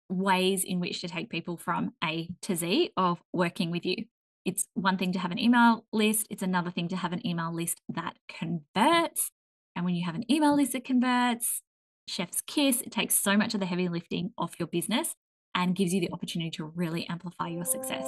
ways 0.08 0.62
in 0.62 0.78
which 0.78 1.00
to 1.00 1.08
take 1.08 1.30
people 1.30 1.56
from 1.56 1.92
A 2.04 2.28
to 2.42 2.54
Z 2.54 2.90
of 2.96 3.20
working 3.32 3.70
with 3.70 3.85
you 3.85 4.04
it's 4.47 4.69
one 4.75 4.97
thing 4.97 5.12
to 5.12 5.19
have 5.19 5.33
an 5.33 5.41
email 5.41 5.85
list, 5.93 6.29
it's 6.31 6.43
another 6.43 6.71
thing 6.71 6.87
to 6.88 6.97
have 6.97 7.12
an 7.12 7.26
email 7.26 7.53
list 7.53 7.81
that 7.88 8.15
converts. 8.29 9.33
And 9.75 9.85
when 9.85 9.97
you 9.97 10.07
have 10.07 10.15
an 10.15 10.31
email 10.31 10.55
list 10.55 10.73
that 10.73 10.85
converts, 10.85 11.62
chef's 12.09 12.41
kiss, 12.43 12.81
it 12.81 12.93
takes 12.93 13.17
so 13.17 13.37
much 13.37 13.55
of 13.55 13.61
the 13.61 13.67
heavy 13.67 13.88
lifting 13.88 14.31
off 14.38 14.55
your 14.59 14.69
business 14.69 15.15
and 15.55 15.75
gives 15.75 15.93
you 15.93 16.00
the 16.00 16.12
opportunity 16.12 16.50
to 16.53 16.65
really 16.65 17.09
amplify 17.09 17.49
your 17.49 17.65
success. 17.65 18.07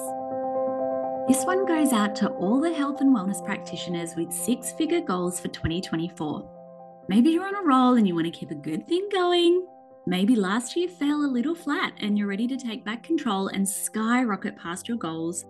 This 1.27 1.45
one 1.45 1.67
goes 1.67 1.93
out 1.93 2.15
to 2.17 2.29
all 2.29 2.61
the 2.61 2.73
health 2.73 3.01
and 3.01 3.15
wellness 3.15 3.45
practitioners 3.45 4.15
with 4.17 4.33
six 4.33 4.73
figure 4.73 5.01
goals 5.01 5.41
for 5.41 5.49
2024. 5.49 7.05
Maybe 7.09 7.31
you're 7.31 7.47
on 7.47 7.57
a 7.57 7.67
roll 7.67 7.97
and 7.97 8.07
you 8.07 8.15
want 8.15 8.27
to 8.27 8.39
keep 8.39 8.53
a 8.53 8.55
good 8.55 8.87
thing 8.87 9.09
going. 9.13 9.67
Maybe 10.07 10.37
last 10.37 10.77
year 10.77 10.89
fell 10.89 11.25
a 11.25 11.27
little 11.27 11.55
flat 11.55 11.95
and 11.99 12.17
you're 12.17 12.29
ready 12.29 12.47
to 12.47 12.57
take 12.57 12.85
back 12.85 13.03
control 13.03 13.49
and 13.49 13.69
skyrocket 13.69 14.57
past 14.57 14.89
your 14.89 14.99
goals 14.99 15.45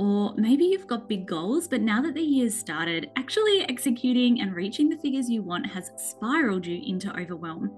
or 0.00 0.32
maybe 0.34 0.64
you've 0.64 0.86
got 0.86 1.10
big 1.10 1.26
goals, 1.26 1.68
but 1.68 1.82
now 1.82 2.00
that 2.00 2.14
the 2.14 2.22
year's 2.22 2.58
started, 2.58 3.10
actually 3.16 3.68
executing 3.68 4.40
and 4.40 4.56
reaching 4.56 4.88
the 4.88 4.96
figures 4.96 5.28
you 5.28 5.42
want 5.42 5.66
has 5.66 5.90
spiraled 5.98 6.64
you 6.64 6.80
into 6.86 7.14
overwhelm. 7.20 7.70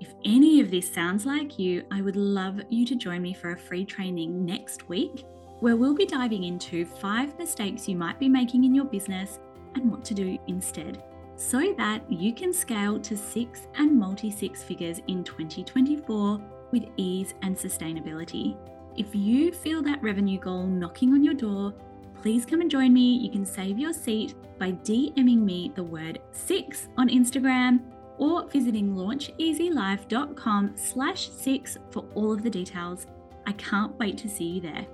If 0.00 0.12
any 0.24 0.58
of 0.58 0.72
this 0.72 0.92
sounds 0.92 1.24
like 1.24 1.60
you, 1.60 1.84
I 1.92 2.02
would 2.02 2.16
love 2.16 2.60
you 2.68 2.84
to 2.86 2.96
join 2.96 3.22
me 3.22 3.32
for 3.32 3.52
a 3.52 3.56
free 3.56 3.84
training 3.84 4.44
next 4.44 4.88
week 4.88 5.24
where 5.60 5.76
we'll 5.76 5.94
be 5.94 6.04
diving 6.04 6.42
into 6.42 6.84
five 6.84 7.38
mistakes 7.38 7.88
you 7.88 7.94
might 7.94 8.18
be 8.18 8.28
making 8.28 8.64
in 8.64 8.74
your 8.74 8.86
business 8.86 9.38
and 9.76 9.88
what 9.88 10.04
to 10.06 10.14
do 10.14 10.36
instead 10.48 11.04
so 11.36 11.72
that 11.78 12.02
you 12.10 12.34
can 12.34 12.52
scale 12.52 12.98
to 12.98 13.16
six 13.16 13.68
and 13.76 13.96
multi 13.96 14.32
six 14.32 14.64
figures 14.64 15.00
in 15.06 15.22
2024 15.22 16.40
with 16.72 16.86
ease 16.96 17.34
and 17.42 17.56
sustainability. 17.56 18.56
If 18.96 19.14
you 19.14 19.52
feel 19.52 19.82
that 19.82 20.02
revenue 20.02 20.38
goal 20.38 20.66
knocking 20.66 21.12
on 21.12 21.24
your 21.24 21.34
door, 21.34 21.72
please 22.20 22.44
come 22.44 22.60
and 22.60 22.70
join 22.70 22.92
me. 22.92 23.16
You 23.16 23.30
can 23.30 23.46
save 23.46 23.78
your 23.78 23.92
seat 23.92 24.34
by 24.58 24.72
DMing 24.72 25.38
me 25.42 25.72
the 25.74 25.82
word 25.82 26.20
six 26.32 26.88
on 26.98 27.08
Instagram 27.08 27.80
or 28.18 28.46
visiting 28.48 28.94
launcheasylife.com 28.94 30.74
slash 30.76 31.30
six 31.30 31.78
for 31.90 32.04
all 32.14 32.32
of 32.32 32.42
the 32.42 32.50
details. 32.50 33.06
I 33.46 33.52
can't 33.52 33.98
wait 33.98 34.18
to 34.18 34.28
see 34.28 34.44
you 34.44 34.60
there. 34.60 34.86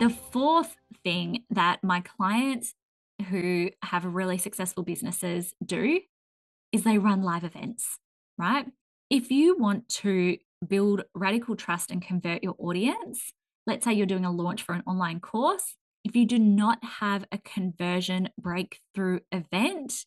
The 0.00 0.10
fourth 0.10 0.76
thing 1.04 1.44
that 1.50 1.82
my 1.84 2.00
clients 2.00 2.74
who 3.30 3.70
have 3.82 4.04
really 4.04 4.36
successful 4.36 4.82
businesses 4.82 5.54
do 5.64 6.00
is 6.72 6.82
they 6.82 6.98
run 6.98 7.22
live 7.22 7.44
events, 7.44 7.98
right? 8.36 8.66
If 9.10 9.30
you 9.30 9.56
want 9.56 9.88
to 10.00 10.38
build 10.66 11.02
radical 11.14 11.56
trust 11.56 11.90
and 11.90 12.02
convert 12.02 12.42
your 12.42 12.54
audience, 12.58 13.32
let's 13.66 13.84
say 13.84 13.92
you're 13.92 14.06
doing 14.06 14.24
a 14.24 14.32
launch 14.32 14.62
for 14.62 14.74
an 14.74 14.82
online 14.86 15.20
course, 15.20 15.74
if 16.04 16.16
you 16.16 16.26
do 16.26 16.38
not 16.38 16.82
have 16.82 17.24
a 17.30 17.38
conversion 17.38 18.28
breakthrough 18.38 19.20
event, 19.30 20.04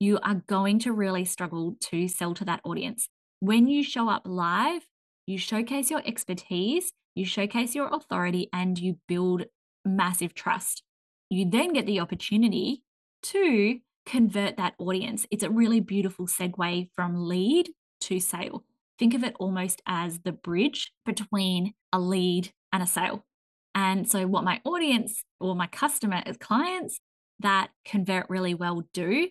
you 0.00 0.18
are 0.22 0.42
going 0.46 0.78
to 0.80 0.92
really 0.92 1.24
struggle 1.24 1.76
to 1.80 2.08
sell 2.08 2.34
to 2.34 2.44
that 2.44 2.60
audience. 2.64 3.08
When 3.40 3.68
you 3.68 3.82
show 3.82 4.08
up 4.08 4.22
live, 4.24 4.82
you 5.26 5.38
showcase 5.38 5.90
your 5.90 6.02
expertise, 6.04 6.92
you 7.14 7.24
showcase 7.24 7.74
your 7.74 7.88
authority, 7.92 8.48
and 8.52 8.78
you 8.78 8.98
build 9.06 9.44
massive 9.84 10.34
trust. 10.34 10.82
You 11.30 11.48
then 11.48 11.72
get 11.72 11.86
the 11.86 12.00
opportunity 12.00 12.82
to 13.24 13.78
convert 14.06 14.56
that 14.56 14.74
audience. 14.78 15.26
It's 15.30 15.44
a 15.44 15.50
really 15.50 15.80
beautiful 15.80 16.26
segue 16.26 16.88
from 16.96 17.28
lead 17.28 17.70
to 18.02 18.18
sale 18.18 18.64
think 18.98 19.14
of 19.14 19.24
it 19.24 19.36
almost 19.38 19.82
as 19.86 20.20
the 20.20 20.32
bridge 20.32 20.92
between 21.06 21.74
a 21.92 22.00
lead 22.00 22.50
and 22.72 22.82
a 22.82 22.86
sale. 22.86 23.24
And 23.74 24.08
so, 24.08 24.26
what 24.26 24.44
my 24.44 24.60
audience 24.64 25.22
or 25.40 25.54
my 25.54 25.66
customer 25.66 26.22
as 26.26 26.36
clients 26.36 27.00
that 27.40 27.70
convert 27.84 28.28
really 28.28 28.54
well 28.54 28.82
do 28.92 29.28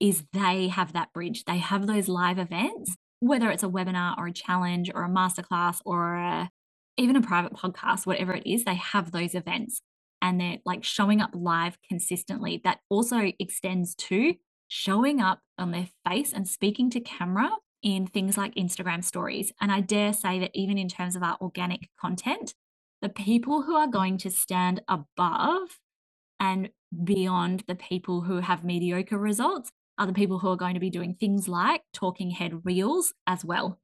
is 0.00 0.24
they 0.32 0.68
have 0.68 0.94
that 0.94 1.12
bridge. 1.12 1.44
They 1.44 1.58
have 1.58 1.86
those 1.86 2.08
live 2.08 2.38
events, 2.38 2.96
whether 3.20 3.50
it's 3.50 3.62
a 3.62 3.68
webinar 3.68 4.16
or 4.18 4.28
a 4.28 4.32
challenge 4.32 4.90
or 4.92 5.04
a 5.04 5.08
masterclass 5.08 5.80
or 5.84 6.14
a, 6.14 6.50
even 6.96 7.16
a 7.16 7.22
private 7.22 7.52
podcast, 7.52 8.06
whatever 8.06 8.32
it 8.34 8.46
is, 8.46 8.64
they 8.64 8.74
have 8.74 9.12
those 9.12 9.34
events 9.34 9.82
and 10.20 10.40
they're 10.40 10.58
like 10.64 10.84
showing 10.84 11.20
up 11.20 11.30
live 11.34 11.76
consistently. 11.86 12.60
That 12.64 12.78
also 12.88 13.32
extends 13.38 13.94
to 13.96 14.34
showing 14.68 15.20
up 15.20 15.40
on 15.58 15.70
their 15.70 15.88
face 16.08 16.32
and 16.32 16.48
speaking 16.48 16.88
to 16.90 17.00
camera 17.00 17.50
in 17.82 18.06
things 18.06 18.36
like 18.36 18.54
Instagram 18.54 19.04
stories. 19.04 19.52
And 19.60 19.72
I 19.72 19.80
dare 19.80 20.12
say 20.12 20.38
that 20.38 20.52
even 20.54 20.78
in 20.78 20.88
terms 20.88 21.16
of 21.16 21.22
our 21.22 21.36
organic 21.40 21.88
content, 22.00 22.54
the 23.00 23.08
people 23.08 23.62
who 23.62 23.74
are 23.74 23.88
going 23.88 24.18
to 24.18 24.30
stand 24.30 24.82
above 24.88 25.80
and 26.38 26.70
beyond 27.04 27.64
the 27.66 27.74
people 27.74 28.22
who 28.22 28.38
have 28.38 28.64
mediocre 28.64 29.18
results 29.18 29.70
are 29.98 30.06
the 30.06 30.12
people 30.12 30.38
who 30.38 30.48
are 30.48 30.56
going 30.56 30.74
to 30.74 30.80
be 30.80 30.90
doing 30.90 31.14
things 31.14 31.48
like 31.48 31.82
talking 31.92 32.30
head 32.30 32.64
reels 32.64 33.12
as 33.26 33.44
well. 33.44 33.78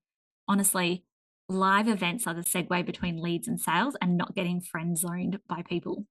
Honestly, 0.47 1.05
live 1.49 1.89
events 1.89 2.27
are 2.27 2.35
the 2.35 2.43
segue 2.43 2.87
between 2.87 3.21
leads 3.21 3.49
and 3.49 3.61
sales 3.61 3.97
and 4.01 4.17
not 4.17 4.35
getting 4.35 4.61
friend 4.61 4.97
zoned 4.97 5.39
by 5.49 5.63
people. 5.63 6.05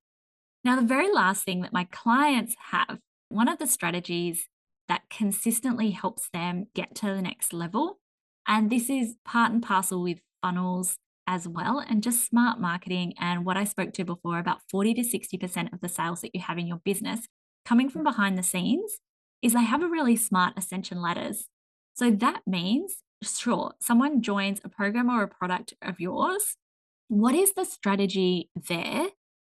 Now, 0.63 0.75
the 0.75 0.87
very 0.87 1.11
last 1.11 1.45
thing 1.45 1.61
that 1.61 1.73
my 1.73 1.87
clients 1.91 2.55
have, 2.71 2.99
one 3.29 3.47
of 3.47 3.59
the 3.59 3.67
strategies 3.67 4.47
that 4.87 5.03
consistently 5.09 5.91
helps 5.91 6.29
them 6.33 6.65
get 6.73 6.95
to 6.95 7.07
the 7.07 7.21
next 7.21 7.53
level, 7.53 7.99
and 8.47 8.69
this 8.69 8.89
is 8.89 9.15
part 9.25 9.51
and 9.51 9.61
parcel 9.61 10.01
with 10.01 10.19
funnels 10.41 10.97
as 11.27 11.47
well, 11.47 11.83
and 11.87 12.01
just 12.01 12.25
smart 12.25 12.59
marketing 12.59 13.13
and 13.19 13.45
what 13.45 13.57
I 13.57 13.65
spoke 13.65 13.93
to 13.93 14.05
before 14.05 14.39
about 14.39 14.61
40 14.71 14.93
to 14.95 15.01
60% 15.01 15.73
of 15.73 15.81
the 15.81 15.89
sales 15.89 16.21
that 16.21 16.33
you 16.33 16.41
have 16.41 16.57
in 16.57 16.67
your 16.67 16.79
business 16.85 17.27
coming 17.65 17.89
from 17.89 18.03
behind 18.03 18.37
the 18.37 18.43
scenes 18.43 18.97
is 19.41 19.53
they 19.53 19.63
have 19.63 19.83
a 19.83 19.89
really 19.89 20.15
smart 20.15 20.53
ascension 20.55 21.01
ladders. 21.01 21.47
So 21.95 22.09
that 22.11 22.43
means, 22.47 22.97
sure, 23.21 23.73
someone 23.79 24.21
joins 24.21 24.61
a 24.63 24.69
program 24.69 25.09
or 25.09 25.23
a 25.23 25.27
product 25.27 25.73
of 25.81 25.99
yours. 25.99 26.55
What 27.09 27.35
is 27.35 27.53
the 27.53 27.65
strategy 27.65 28.49
there 28.55 29.07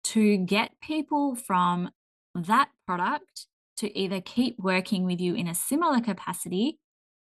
to 0.04 0.38
get 0.38 0.72
people 0.82 1.36
from 1.36 1.90
that 2.34 2.70
product 2.86 3.46
to 3.80 3.98
either 3.98 4.20
keep 4.20 4.56
working 4.58 5.04
with 5.04 5.20
you 5.20 5.34
in 5.34 5.48
a 5.48 5.54
similar 5.54 6.00
capacity 6.00 6.78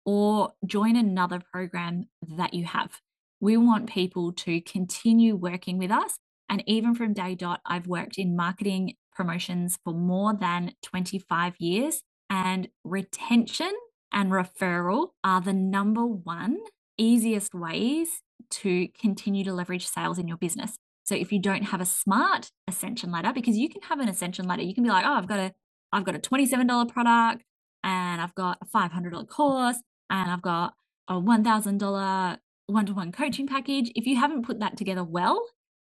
or 0.05 0.53
join 0.65 0.95
another 0.95 1.41
program 1.51 2.05
that 2.27 2.53
you 2.53 2.65
have? 2.65 2.99
We 3.39 3.57
want 3.57 3.89
people 3.89 4.33
to 4.33 4.61
continue 4.61 5.35
working 5.35 5.77
with 5.77 5.91
us. 5.91 6.17
And 6.49 6.63
even 6.67 6.95
from 6.95 7.13
day 7.13 7.35
dot, 7.35 7.61
I've 7.65 7.87
worked 7.87 8.17
in 8.17 8.35
marketing 8.35 8.95
promotions 9.13 9.77
for 9.83 9.93
more 9.93 10.33
than 10.33 10.73
25 10.83 11.55
years. 11.59 12.01
And 12.29 12.67
retention 12.83 13.71
and 14.11 14.31
referral 14.31 15.09
are 15.23 15.41
the 15.41 15.53
number 15.53 16.05
one 16.05 16.57
easiest 16.97 17.53
ways 17.53 18.21
to 18.49 18.87
continue 18.99 19.43
to 19.43 19.53
leverage 19.53 19.87
sales 19.87 20.17
in 20.17 20.27
your 20.27 20.37
business. 20.37 20.75
So 21.03 21.15
if 21.15 21.31
you 21.31 21.39
don't 21.39 21.63
have 21.63 21.81
a 21.81 21.85
smart 21.85 22.49
ascension 22.67 23.11
ladder, 23.11 23.31
because 23.33 23.57
you 23.57 23.69
can 23.69 23.81
have 23.83 23.99
an 23.99 24.09
ascension 24.09 24.47
ladder, 24.47 24.63
you 24.63 24.73
can 24.73 24.83
be 24.83 24.89
like, 24.89 25.05
oh, 25.05 25.13
I've 25.13 25.27
got 25.27 25.39
a 25.39 25.53
I've 25.95 26.03
got 26.03 26.15
a 26.15 26.19
$27 26.19 26.89
product 26.89 27.43
and 27.83 28.21
I've 28.21 28.35
got 28.35 28.57
a 28.61 28.65
$500 28.65 29.27
course 29.29 29.77
and 30.09 30.29
I've 30.29 30.41
got 30.41 30.73
a 31.07 31.13
$1,000 31.13 32.37
one-to-one 32.67 33.11
coaching 33.11 33.47
package. 33.47 33.91
If 33.95 34.05
you 34.05 34.17
haven't 34.17 34.45
put 34.45 34.59
that 34.59 34.75
together 34.75 35.03
well, 35.03 35.47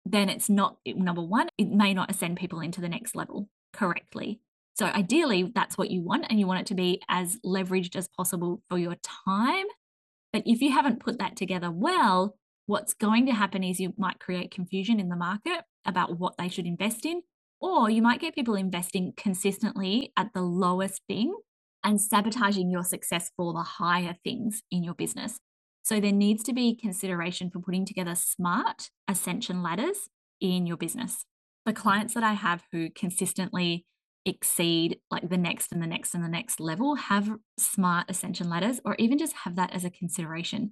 then 0.05 0.27
it's 0.27 0.49
not 0.49 0.77
number 0.85 1.21
one, 1.21 1.47
it 1.57 1.69
may 1.69 1.93
not 1.93 2.11
ascend 2.11 2.35
people 2.35 2.59
into 2.59 2.81
the 2.81 2.89
next 2.89 3.15
level 3.15 3.47
correctly. 3.71 4.41
So 4.75 4.87
ideally, 4.87 5.51
that's 5.55 5.77
what 5.77 5.91
you 5.91 6.01
want, 6.01 6.25
and 6.29 6.39
you 6.39 6.47
want 6.47 6.61
it 6.61 6.65
to 6.67 6.75
be 6.75 6.99
as 7.07 7.37
leveraged 7.45 7.95
as 7.95 8.09
possible 8.09 8.61
for 8.69 8.77
your 8.77 8.95
time. 9.25 9.65
But 10.33 10.43
if 10.45 10.61
you 10.61 10.71
haven't 10.71 10.99
put 10.99 11.19
that 11.19 11.37
together 11.37 11.71
well, 11.71 12.35
what's 12.65 12.93
going 12.93 13.27
to 13.27 13.33
happen 13.33 13.63
is 13.63 13.79
you 13.79 13.93
might 13.97 14.19
create 14.19 14.51
confusion 14.51 14.99
in 14.99 15.09
the 15.09 15.15
market 15.15 15.61
about 15.85 16.19
what 16.19 16.37
they 16.37 16.49
should 16.49 16.65
invest 16.65 17.05
in, 17.05 17.21
or 17.63 17.89
you 17.89 18.01
might 18.01 18.19
get 18.19 18.35
people 18.35 18.55
investing 18.55 19.13
consistently 19.15 20.11
at 20.17 20.33
the 20.33 20.41
lowest 20.41 21.01
thing 21.07 21.33
and 21.81 21.99
sabotaging 21.99 22.69
your 22.69 22.83
success 22.83 23.31
for 23.37 23.53
the 23.53 23.63
higher 23.63 24.17
things 24.21 24.61
in 24.69 24.83
your 24.83 24.93
business. 24.93 25.39
So 25.81 26.01
there 26.01 26.11
needs 26.11 26.43
to 26.43 26.53
be 26.53 26.75
consideration 26.75 27.49
for 27.49 27.59
putting 27.59 27.85
together 27.85 28.15
smart 28.15 28.89
ascension 29.07 29.63
ladders 29.63 30.09
in 30.41 30.67
your 30.67 30.75
business. 30.75 31.23
The 31.65 31.71
clients 31.71 32.13
that 32.15 32.23
I 32.23 32.33
have 32.33 32.63
who 32.73 32.89
consistently 32.89 33.85
exceed 34.25 34.99
like 35.09 35.29
the 35.29 35.37
next 35.37 35.71
and 35.71 35.81
the 35.81 35.87
next 35.87 36.13
and 36.13 36.23
the 36.23 36.29
next 36.29 36.59
level 36.59 36.95
have 36.95 37.29
smart 37.57 38.07
ascension 38.09 38.49
ladders 38.49 38.81
or 38.83 38.95
even 38.99 39.17
just 39.17 39.33
have 39.43 39.55
that 39.55 39.71
as 39.73 39.85
a 39.85 39.89
consideration. 39.89 40.71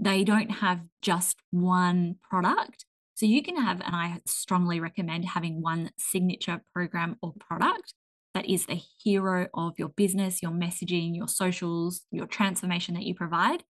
They 0.00 0.24
don't 0.24 0.50
have 0.50 0.80
just 1.00 1.36
one 1.52 2.16
product. 2.28 2.86
So 3.14 3.26
you 3.26 3.42
can 3.42 3.56
have, 3.56 3.80
and 3.80 3.94
I 3.94 4.20
strongly 4.26 4.80
recommend 4.80 5.24
having 5.24 5.62
one 5.62 5.90
signature 5.96 6.62
program 6.72 7.16
or 7.22 7.32
product 7.38 7.94
that 8.34 8.48
is 8.48 8.66
the 8.66 8.80
hero 9.02 9.46
of 9.54 9.78
your 9.78 9.90
business, 9.90 10.42
your 10.42 10.50
messaging, 10.50 11.14
your 11.14 11.28
socials, 11.28 12.02
your 12.10 12.26
transformation 12.26 12.94
that 12.94 13.04
you 13.04 13.14
provide. 13.14 13.62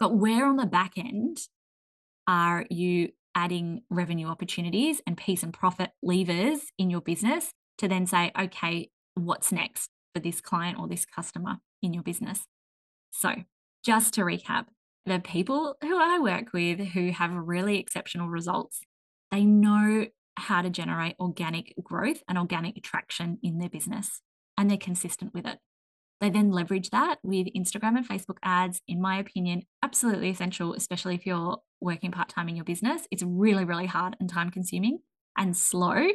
But 0.00 0.16
where 0.16 0.46
on 0.46 0.56
the 0.56 0.66
back 0.66 0.92
end 0.96 1.38
are 2.26 2.64
you 2.70 3.10
adding 3.34 3.82
revenue 3.90 4.26
opportunities 4.26 5.00
and 5.06 5.16
peace 5.16 5.42
and 5.42 5.52
profit 5.52 5.90
levers 6.02 6.60
in 6.78 6.90
your 6.90 7.00
business 7.02 7.52
to 7.78 7.88
then 7.88 8.06
say, 8.06 8.32
okay, 8.38 8.90
what's 9.14 9.52
next 9.52 9.90
for 10.14 10.20
this 10.20 10.40
client 10.40 10.78
or 10.78 10.88
this 10.88 11.04
customer 11.04 11.58
in 11.82 11.92
your 11.92 12.02
business? 12.02 12.46
So, 13.10 13.34
just 13.84 14.14
to 14.14 14.22
recap, 14.22 14.66
the 15.06 15.20
people 15.20 15.76
who 15.82 15.98
I 15.98 16.18
work 16.18 16.52
with 16.52 16.78
who 16.78 17.10
have 17.10 17.32
really 17.32 17.78
exceptional 17.78 18.28
results, 18.28 18.80
they 19.30 19.44
know 19.44 20.06
how 20.36 20.62
to 20.62 20.70
generate 20.70 21.16
organic 21.18 21.74
growth 21.82 22.22
and 22.28 22.38
organic 22.38 22.82
traction 22.82 23.38
in 23.42 23.58
their 23.58 23.68
business, 23.68 24.22
and 24.56 24.70
they're 24.70 24.78
consistent 24.78 25.34
with 25.34 25.46
it. 25.46 25.58
They 26.20 26.30
then 26.30 26.52
leverage 26.52 26.90
that 26.90 27.18
with 27.24 27.48
Instagram 27.48 27.96
and 27.96 28.08
Facebook 28.08 28.36
ads, 28.44 28.80
in 28.86 29.00
my 29.00 29.18
opinion, 29.18 29.62
absolutely 29.82 30.30
essential, 30.30 30.72
especially 30.72 31.16
if 31.16 31.26
you're 31.26 31.58
working 31.80 32.12
part 32.12 32.28
time 32.28 32.48
in 32.48 32.54
your 32.54 32.64
business. 32.64 33.02
It's 33.10 33.24
really, 33.24 33.64
really 33.64 33.86
hard 33.86 34.16
and 34.20 34.30
time 34.30 34.50
consuming 34.50 35.00
and 35.36 35.56
slow 35.56 36.06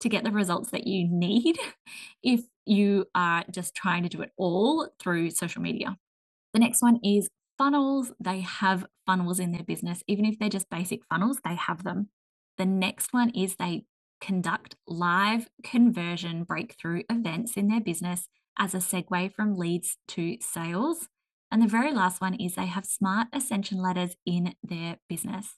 to 0.00 0.08
get 0.10 0.22
the 0.22 0.30
results 0.30 0.70
that 0.72 0.86
you 0.86 1.08
need 1.08 1.56
if 2.22 2.42
you 2.66 3.06
are 3.14 3.44
just 3.50 3.74
trying 3.74 4.02
to 4.02 4.08
do 4.10 4.20
it 4.20 4.32
all 4.36 4.90
through 4.98 5.30
social 5.30 5.62
media. 5.62 5.96
The 6.52 6.60
next 6.60 6.82
one 6.82 7.00
is 7.02 7.28
funnels. 7.58 8.12
They 8.20 8.40
have 8.40 8.86
funnels 9.06 9.38
in 9.38 9.52
their 9.52 9.62
business. 9.62 10.02
Even 10.06 10.24
if 10.24 10.38
they're 10.38 10.48
just 10.48 10.70
basic 10.70 11.00
funnels, 11.06 11.40
they 11.44 11.54
have 11.54 11.84
them. 11.84 12.08
The 12.58 12.66
next 12.66 13.12
one 13.12 13.30
is 13.30 13.56
they 13.56 13.84
conduct 14.20 14.76
live 14.86 15.48
conversion 15.62 16.44
breakthrough 16.44 17.02
events 17.10 17.56
in 17.56 17.68
their 17.68 17.80
business 17.80 18.26
as 18.58 18.74
a 18.74 18.78
segue 18.78 19.32
from 19.34 19.56
leads 19.56 19.96
to 20.08 20.36
sales. 20.40 21.08
And 21.50 21.62
the 21.62 21.68
very 21.68 21.92
last 21.92 22.20
one 22.20 22.34
is 22.34 22.54
they 22.54 22.66
have 22.66 22.86
smart 22.86 23.28
ascension 23.32 23.82
ladders 23.82 24.16
in 24.24 24.54
their 24.62 24.96
business. 25.08 25.54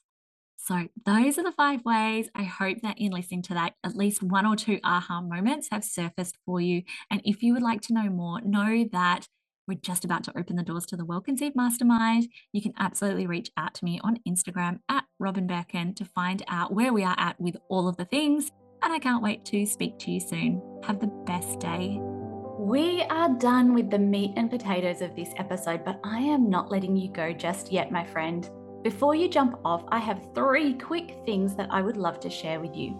So, 0.58 0.88
those 1.04 1.38
are 1.38 1.44
the 1.44 1.52
five 1.52 1.84
ways. 1.84 2.28
I 2.34 2.42
hope 2.42 2.78
that 2.82 2.98
in 2.98 3.12
listening 3.12 3.42
to 3.42 3.54
that, 3.54 3.74
at 3.84 3.94
least 3.94 4.22
one 4.22 4.44
or 4.44 4.56
two 4.56 4.80
aha 4.82 5.20
moments 5.20 5.68
have 5.70 5.84
surfaced 5.84 6.38
for 6.44 6.60
you. 6.60 6.82
And 7.08 7.20
if 7.24 7.42
you 7.42 7.52
would 7.54 7.62
like 7.62 7.82
to 7.82 7.94
know 7.94 8.10
more, 8.10 8.40
know 8.40 8.84
that 8.90 9.28
we're 9.66 9.74
just 9.74 10.04
about 10.04 10.22
to 10.24 10.38
open 10.38 10.56
the 10.56 10.62
doors 10.62 10.86
to 10.86 10.96
the 10.96 11.04
Well 11.04 11.20
Conceived 11.20 11.56
Mastermind. 11.56 12.28
You 12.52 12.62
can 12.62 12.72
absolutely 12.78 13.26
reach 13.26 13.50
out 13.56 13.74
to 13.74 13.84
me 13.84 14.00
on 14.04 14.20
Instagram 14.28 14.80
at 14.88 15.04
Robyn 15.18 15.46
Birkin 15.46 15.94
to 15.94 16.04
find 16.04 16.44
out 16.48 16.72
where 16.72 16.92
we 16.92 17.02
are 17.02 17.16
at 17.18 17.40
with 17.40 17.56
all 17.68 17.88
of 17.88 17.96
the 17.96 18.04
things. 18.04 18.52
And 18.82 18.92
I 18.92 18.98
can't 18.98 19.22
wait 19.22 19.44
to 19.46 19.66
speak 19.66 19.98
to 20.00 20.10
you 20.10 20.20
soon. 20.20 20.62
Have 20.84 21.00
the 21.00 21.08
best 21.26 21.58
day. 21.58 21.98
We 22.58 23.02
are 23.02 23.28
done 23.28 23.74
with 23.74 23.90
the 23.90 23.98
meat 23.98 24.32
and 24.36 24.50
potatoes 24.50 25.00
of 25.00 25.14
this 25.16 25.30
episode, 25.36 25.84
but 25.84 26.00
I 26.04 26.20
am 26.20 26.48
not 26.48 26.70
letting 26.70 26.96
you 26.96 27.10
go 27.10 27.32
just 27.32 27.72
yet, 27.72 27.90
my 27.90 28.04
friend. 28.04 28.48
Before 28.82 29.14
you 29.14 29.28
jump 29.28 29.58
off, 29.64 29.84
I 29.88 29.98
have 29.98 30.28
three 30.34 30.74
quick 30.74 31.16
things 31.24 31.54
that 31.56 31.68
I 31.70 31.82
would 31.82 31.96
love 31.96 32.20
to 32.20 32.30
share 32.30 32.60
with 32.60 32.76
you. 32.76 32.90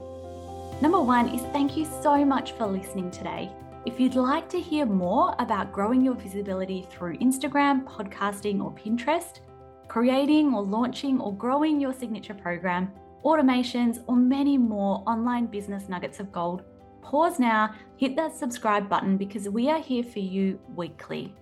Number 0.83 1.01
one 1.01 1.29
is 1.29 1.43
thank 1.53 1.77
you 1.77 1.87
so 2.03 2.25
much 2.25 2.53
for 2.53 2.67
listening 2.67 3.11
today. 3.11 3.51
If 3.87 4.01
you'd 4.01 4.16
like 4.16 4.49
to 4.49 4.61
hear 4.61 4.85
more 4.85 5.37
about 5.38 5.72
growing 5.72 6.05
your 6.05 6.16
visibility 6.16 6.88
through 6.90 7.18
Instagram, 7.18 7.85
podcasting, 7.85 8.61
or 8.61 8.72
Pinterest, 8.72 9.38
creating 9.87 10.53
or 10.53 10.64
launching 10.64 11.20
or 11.20 11.33
growing 11.33 11.81
your 11.81 11.92
signature 11.92 12.35
program, 12.35 12.90
automations, 13.25 14.03
or 14.09 14.16
many 14.16 14.59
more 14.59 15.05
online 15.07 15.46
business 15.46 15.88
nuggets 15.88 16.18
of 16.18 16.33
gold, 16.33 16.64
pause 17.01 17.38
now, 17.38 17.72
hit 17.96 18.16
that 18.16 18.35
subscribe 18.35 18.88
button 18.88 19.16
because 19.16 19.49
we 19.49 19.70
are 19.70 19.81
here 19.81 20.03
for 20.03 20.18
you 20.18 20.59
weekly. 20.75 21.33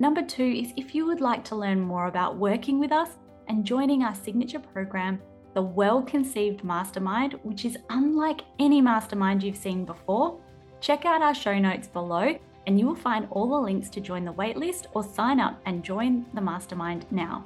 Number 0.00 0.22
two 0.22 0.42
is 0.42 0.72
if 0.76 0.96
you 0.96 1.06
would 1.06 1.20
like 1.20 1.44
to 1.44 1.54
learn 1.54 1.80
more 1.80 2.08
about 2.08 2.36
working 2.36 2.80
with 2.80 2.90
us 2.90 3.10
and 3.46 3.64
joining 3.64 4.02
our 4.02 4.16
signature 4.16 4.58
program, 4.58 5.22
the 5.54 5.62
Well 5.62 6.02
Conceived 6.02 6.64
Mastermind, 6.64 7.38
which 7.44 7.64
is 7.64 7.78
unlike 7.90 8.40
any 8.58 8.80
mastermind 8.80 9.44
you've 9.44 9.56
seen 9.56 9.84
before, 9.84 10.40
check 10.84 11.04
out 11.04 11.22
our 11.22 11.34
show 11.34 11.58
notes 11.58 11.88
below 11.88 12.38
and 12.66 12.78
you 12.78 12.86
will 12.86 12.94
find 12.94 13.26
all 13.30 13.48
the 13.48 13.66
links 13.68 13.88
to 13.90 14.00
join 14.00 14.24
the 14.24 14.32
waitlist 14.32 14.86
or 14.92 15.02
sign 15.02 15.40
up 15.40 15.60
and 15.66 15.82
join 15.82 16.26
the 16.34 16.40
mastermind 16.40 17.06
now. 17.10 17.44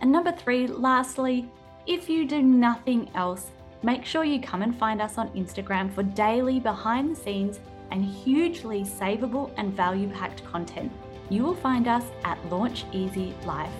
And 0.00 0.10
number 0.10 0.32
three, 0.32 0.66
lastly, 0.66 1.48
if 1.86 2.08
you 2.08 2.26
do 2.26 2.42
nothing 2.42 3.10
else, 3.14 3.50
Make 3.82 4.04
sure 4.04 4.24
you 4.24 4.40
come 4.40 4.60
and 4.60 4.76
find 4.76 5.00
us 5.00 5.16
on 5.16 5.30
Instagram 5.30 5.92
for 5.92 6.02
daily 6.02 6.60
behind 6.60 7.10
the 7.10 7.20
scenes 7.20 7.60
and 7.90 8.04
hugely 8.04 8.82
savable 8.82 9.50
and 9.56 9.74
value 9.74 10.10
packed 10.10 10.44
content. 10.44 10.92
You 11.30 11.44
will 11.44 11.54
find 11.54 11.88
us 11.88 12.04
at 12.24 12.38
Launch 12.50 12.84
Easy 12.92 13.32
Life. 13.46 13.72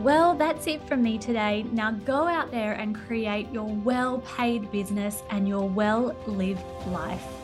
Well, 0.00 0.34
that's 0.34 0.66
it 0.66 0.82
from 0.88 1.02
me 1.02 1.18
today. 1.18 1.66
Now 1.72 1.90
go 1.90 2.26
out 2.26 2.50
there 2.50 2.72
and 2.72 2.96
create 2.96 3.52
your 3.52 3.66
well 3.66 4.20
paid 4.20 4.72
business 4.72 5.22
and 5.28 5.46
your 5.46 5.68
well 5.68 6.16
lived 6.26 6.64
life. 6.86 7.39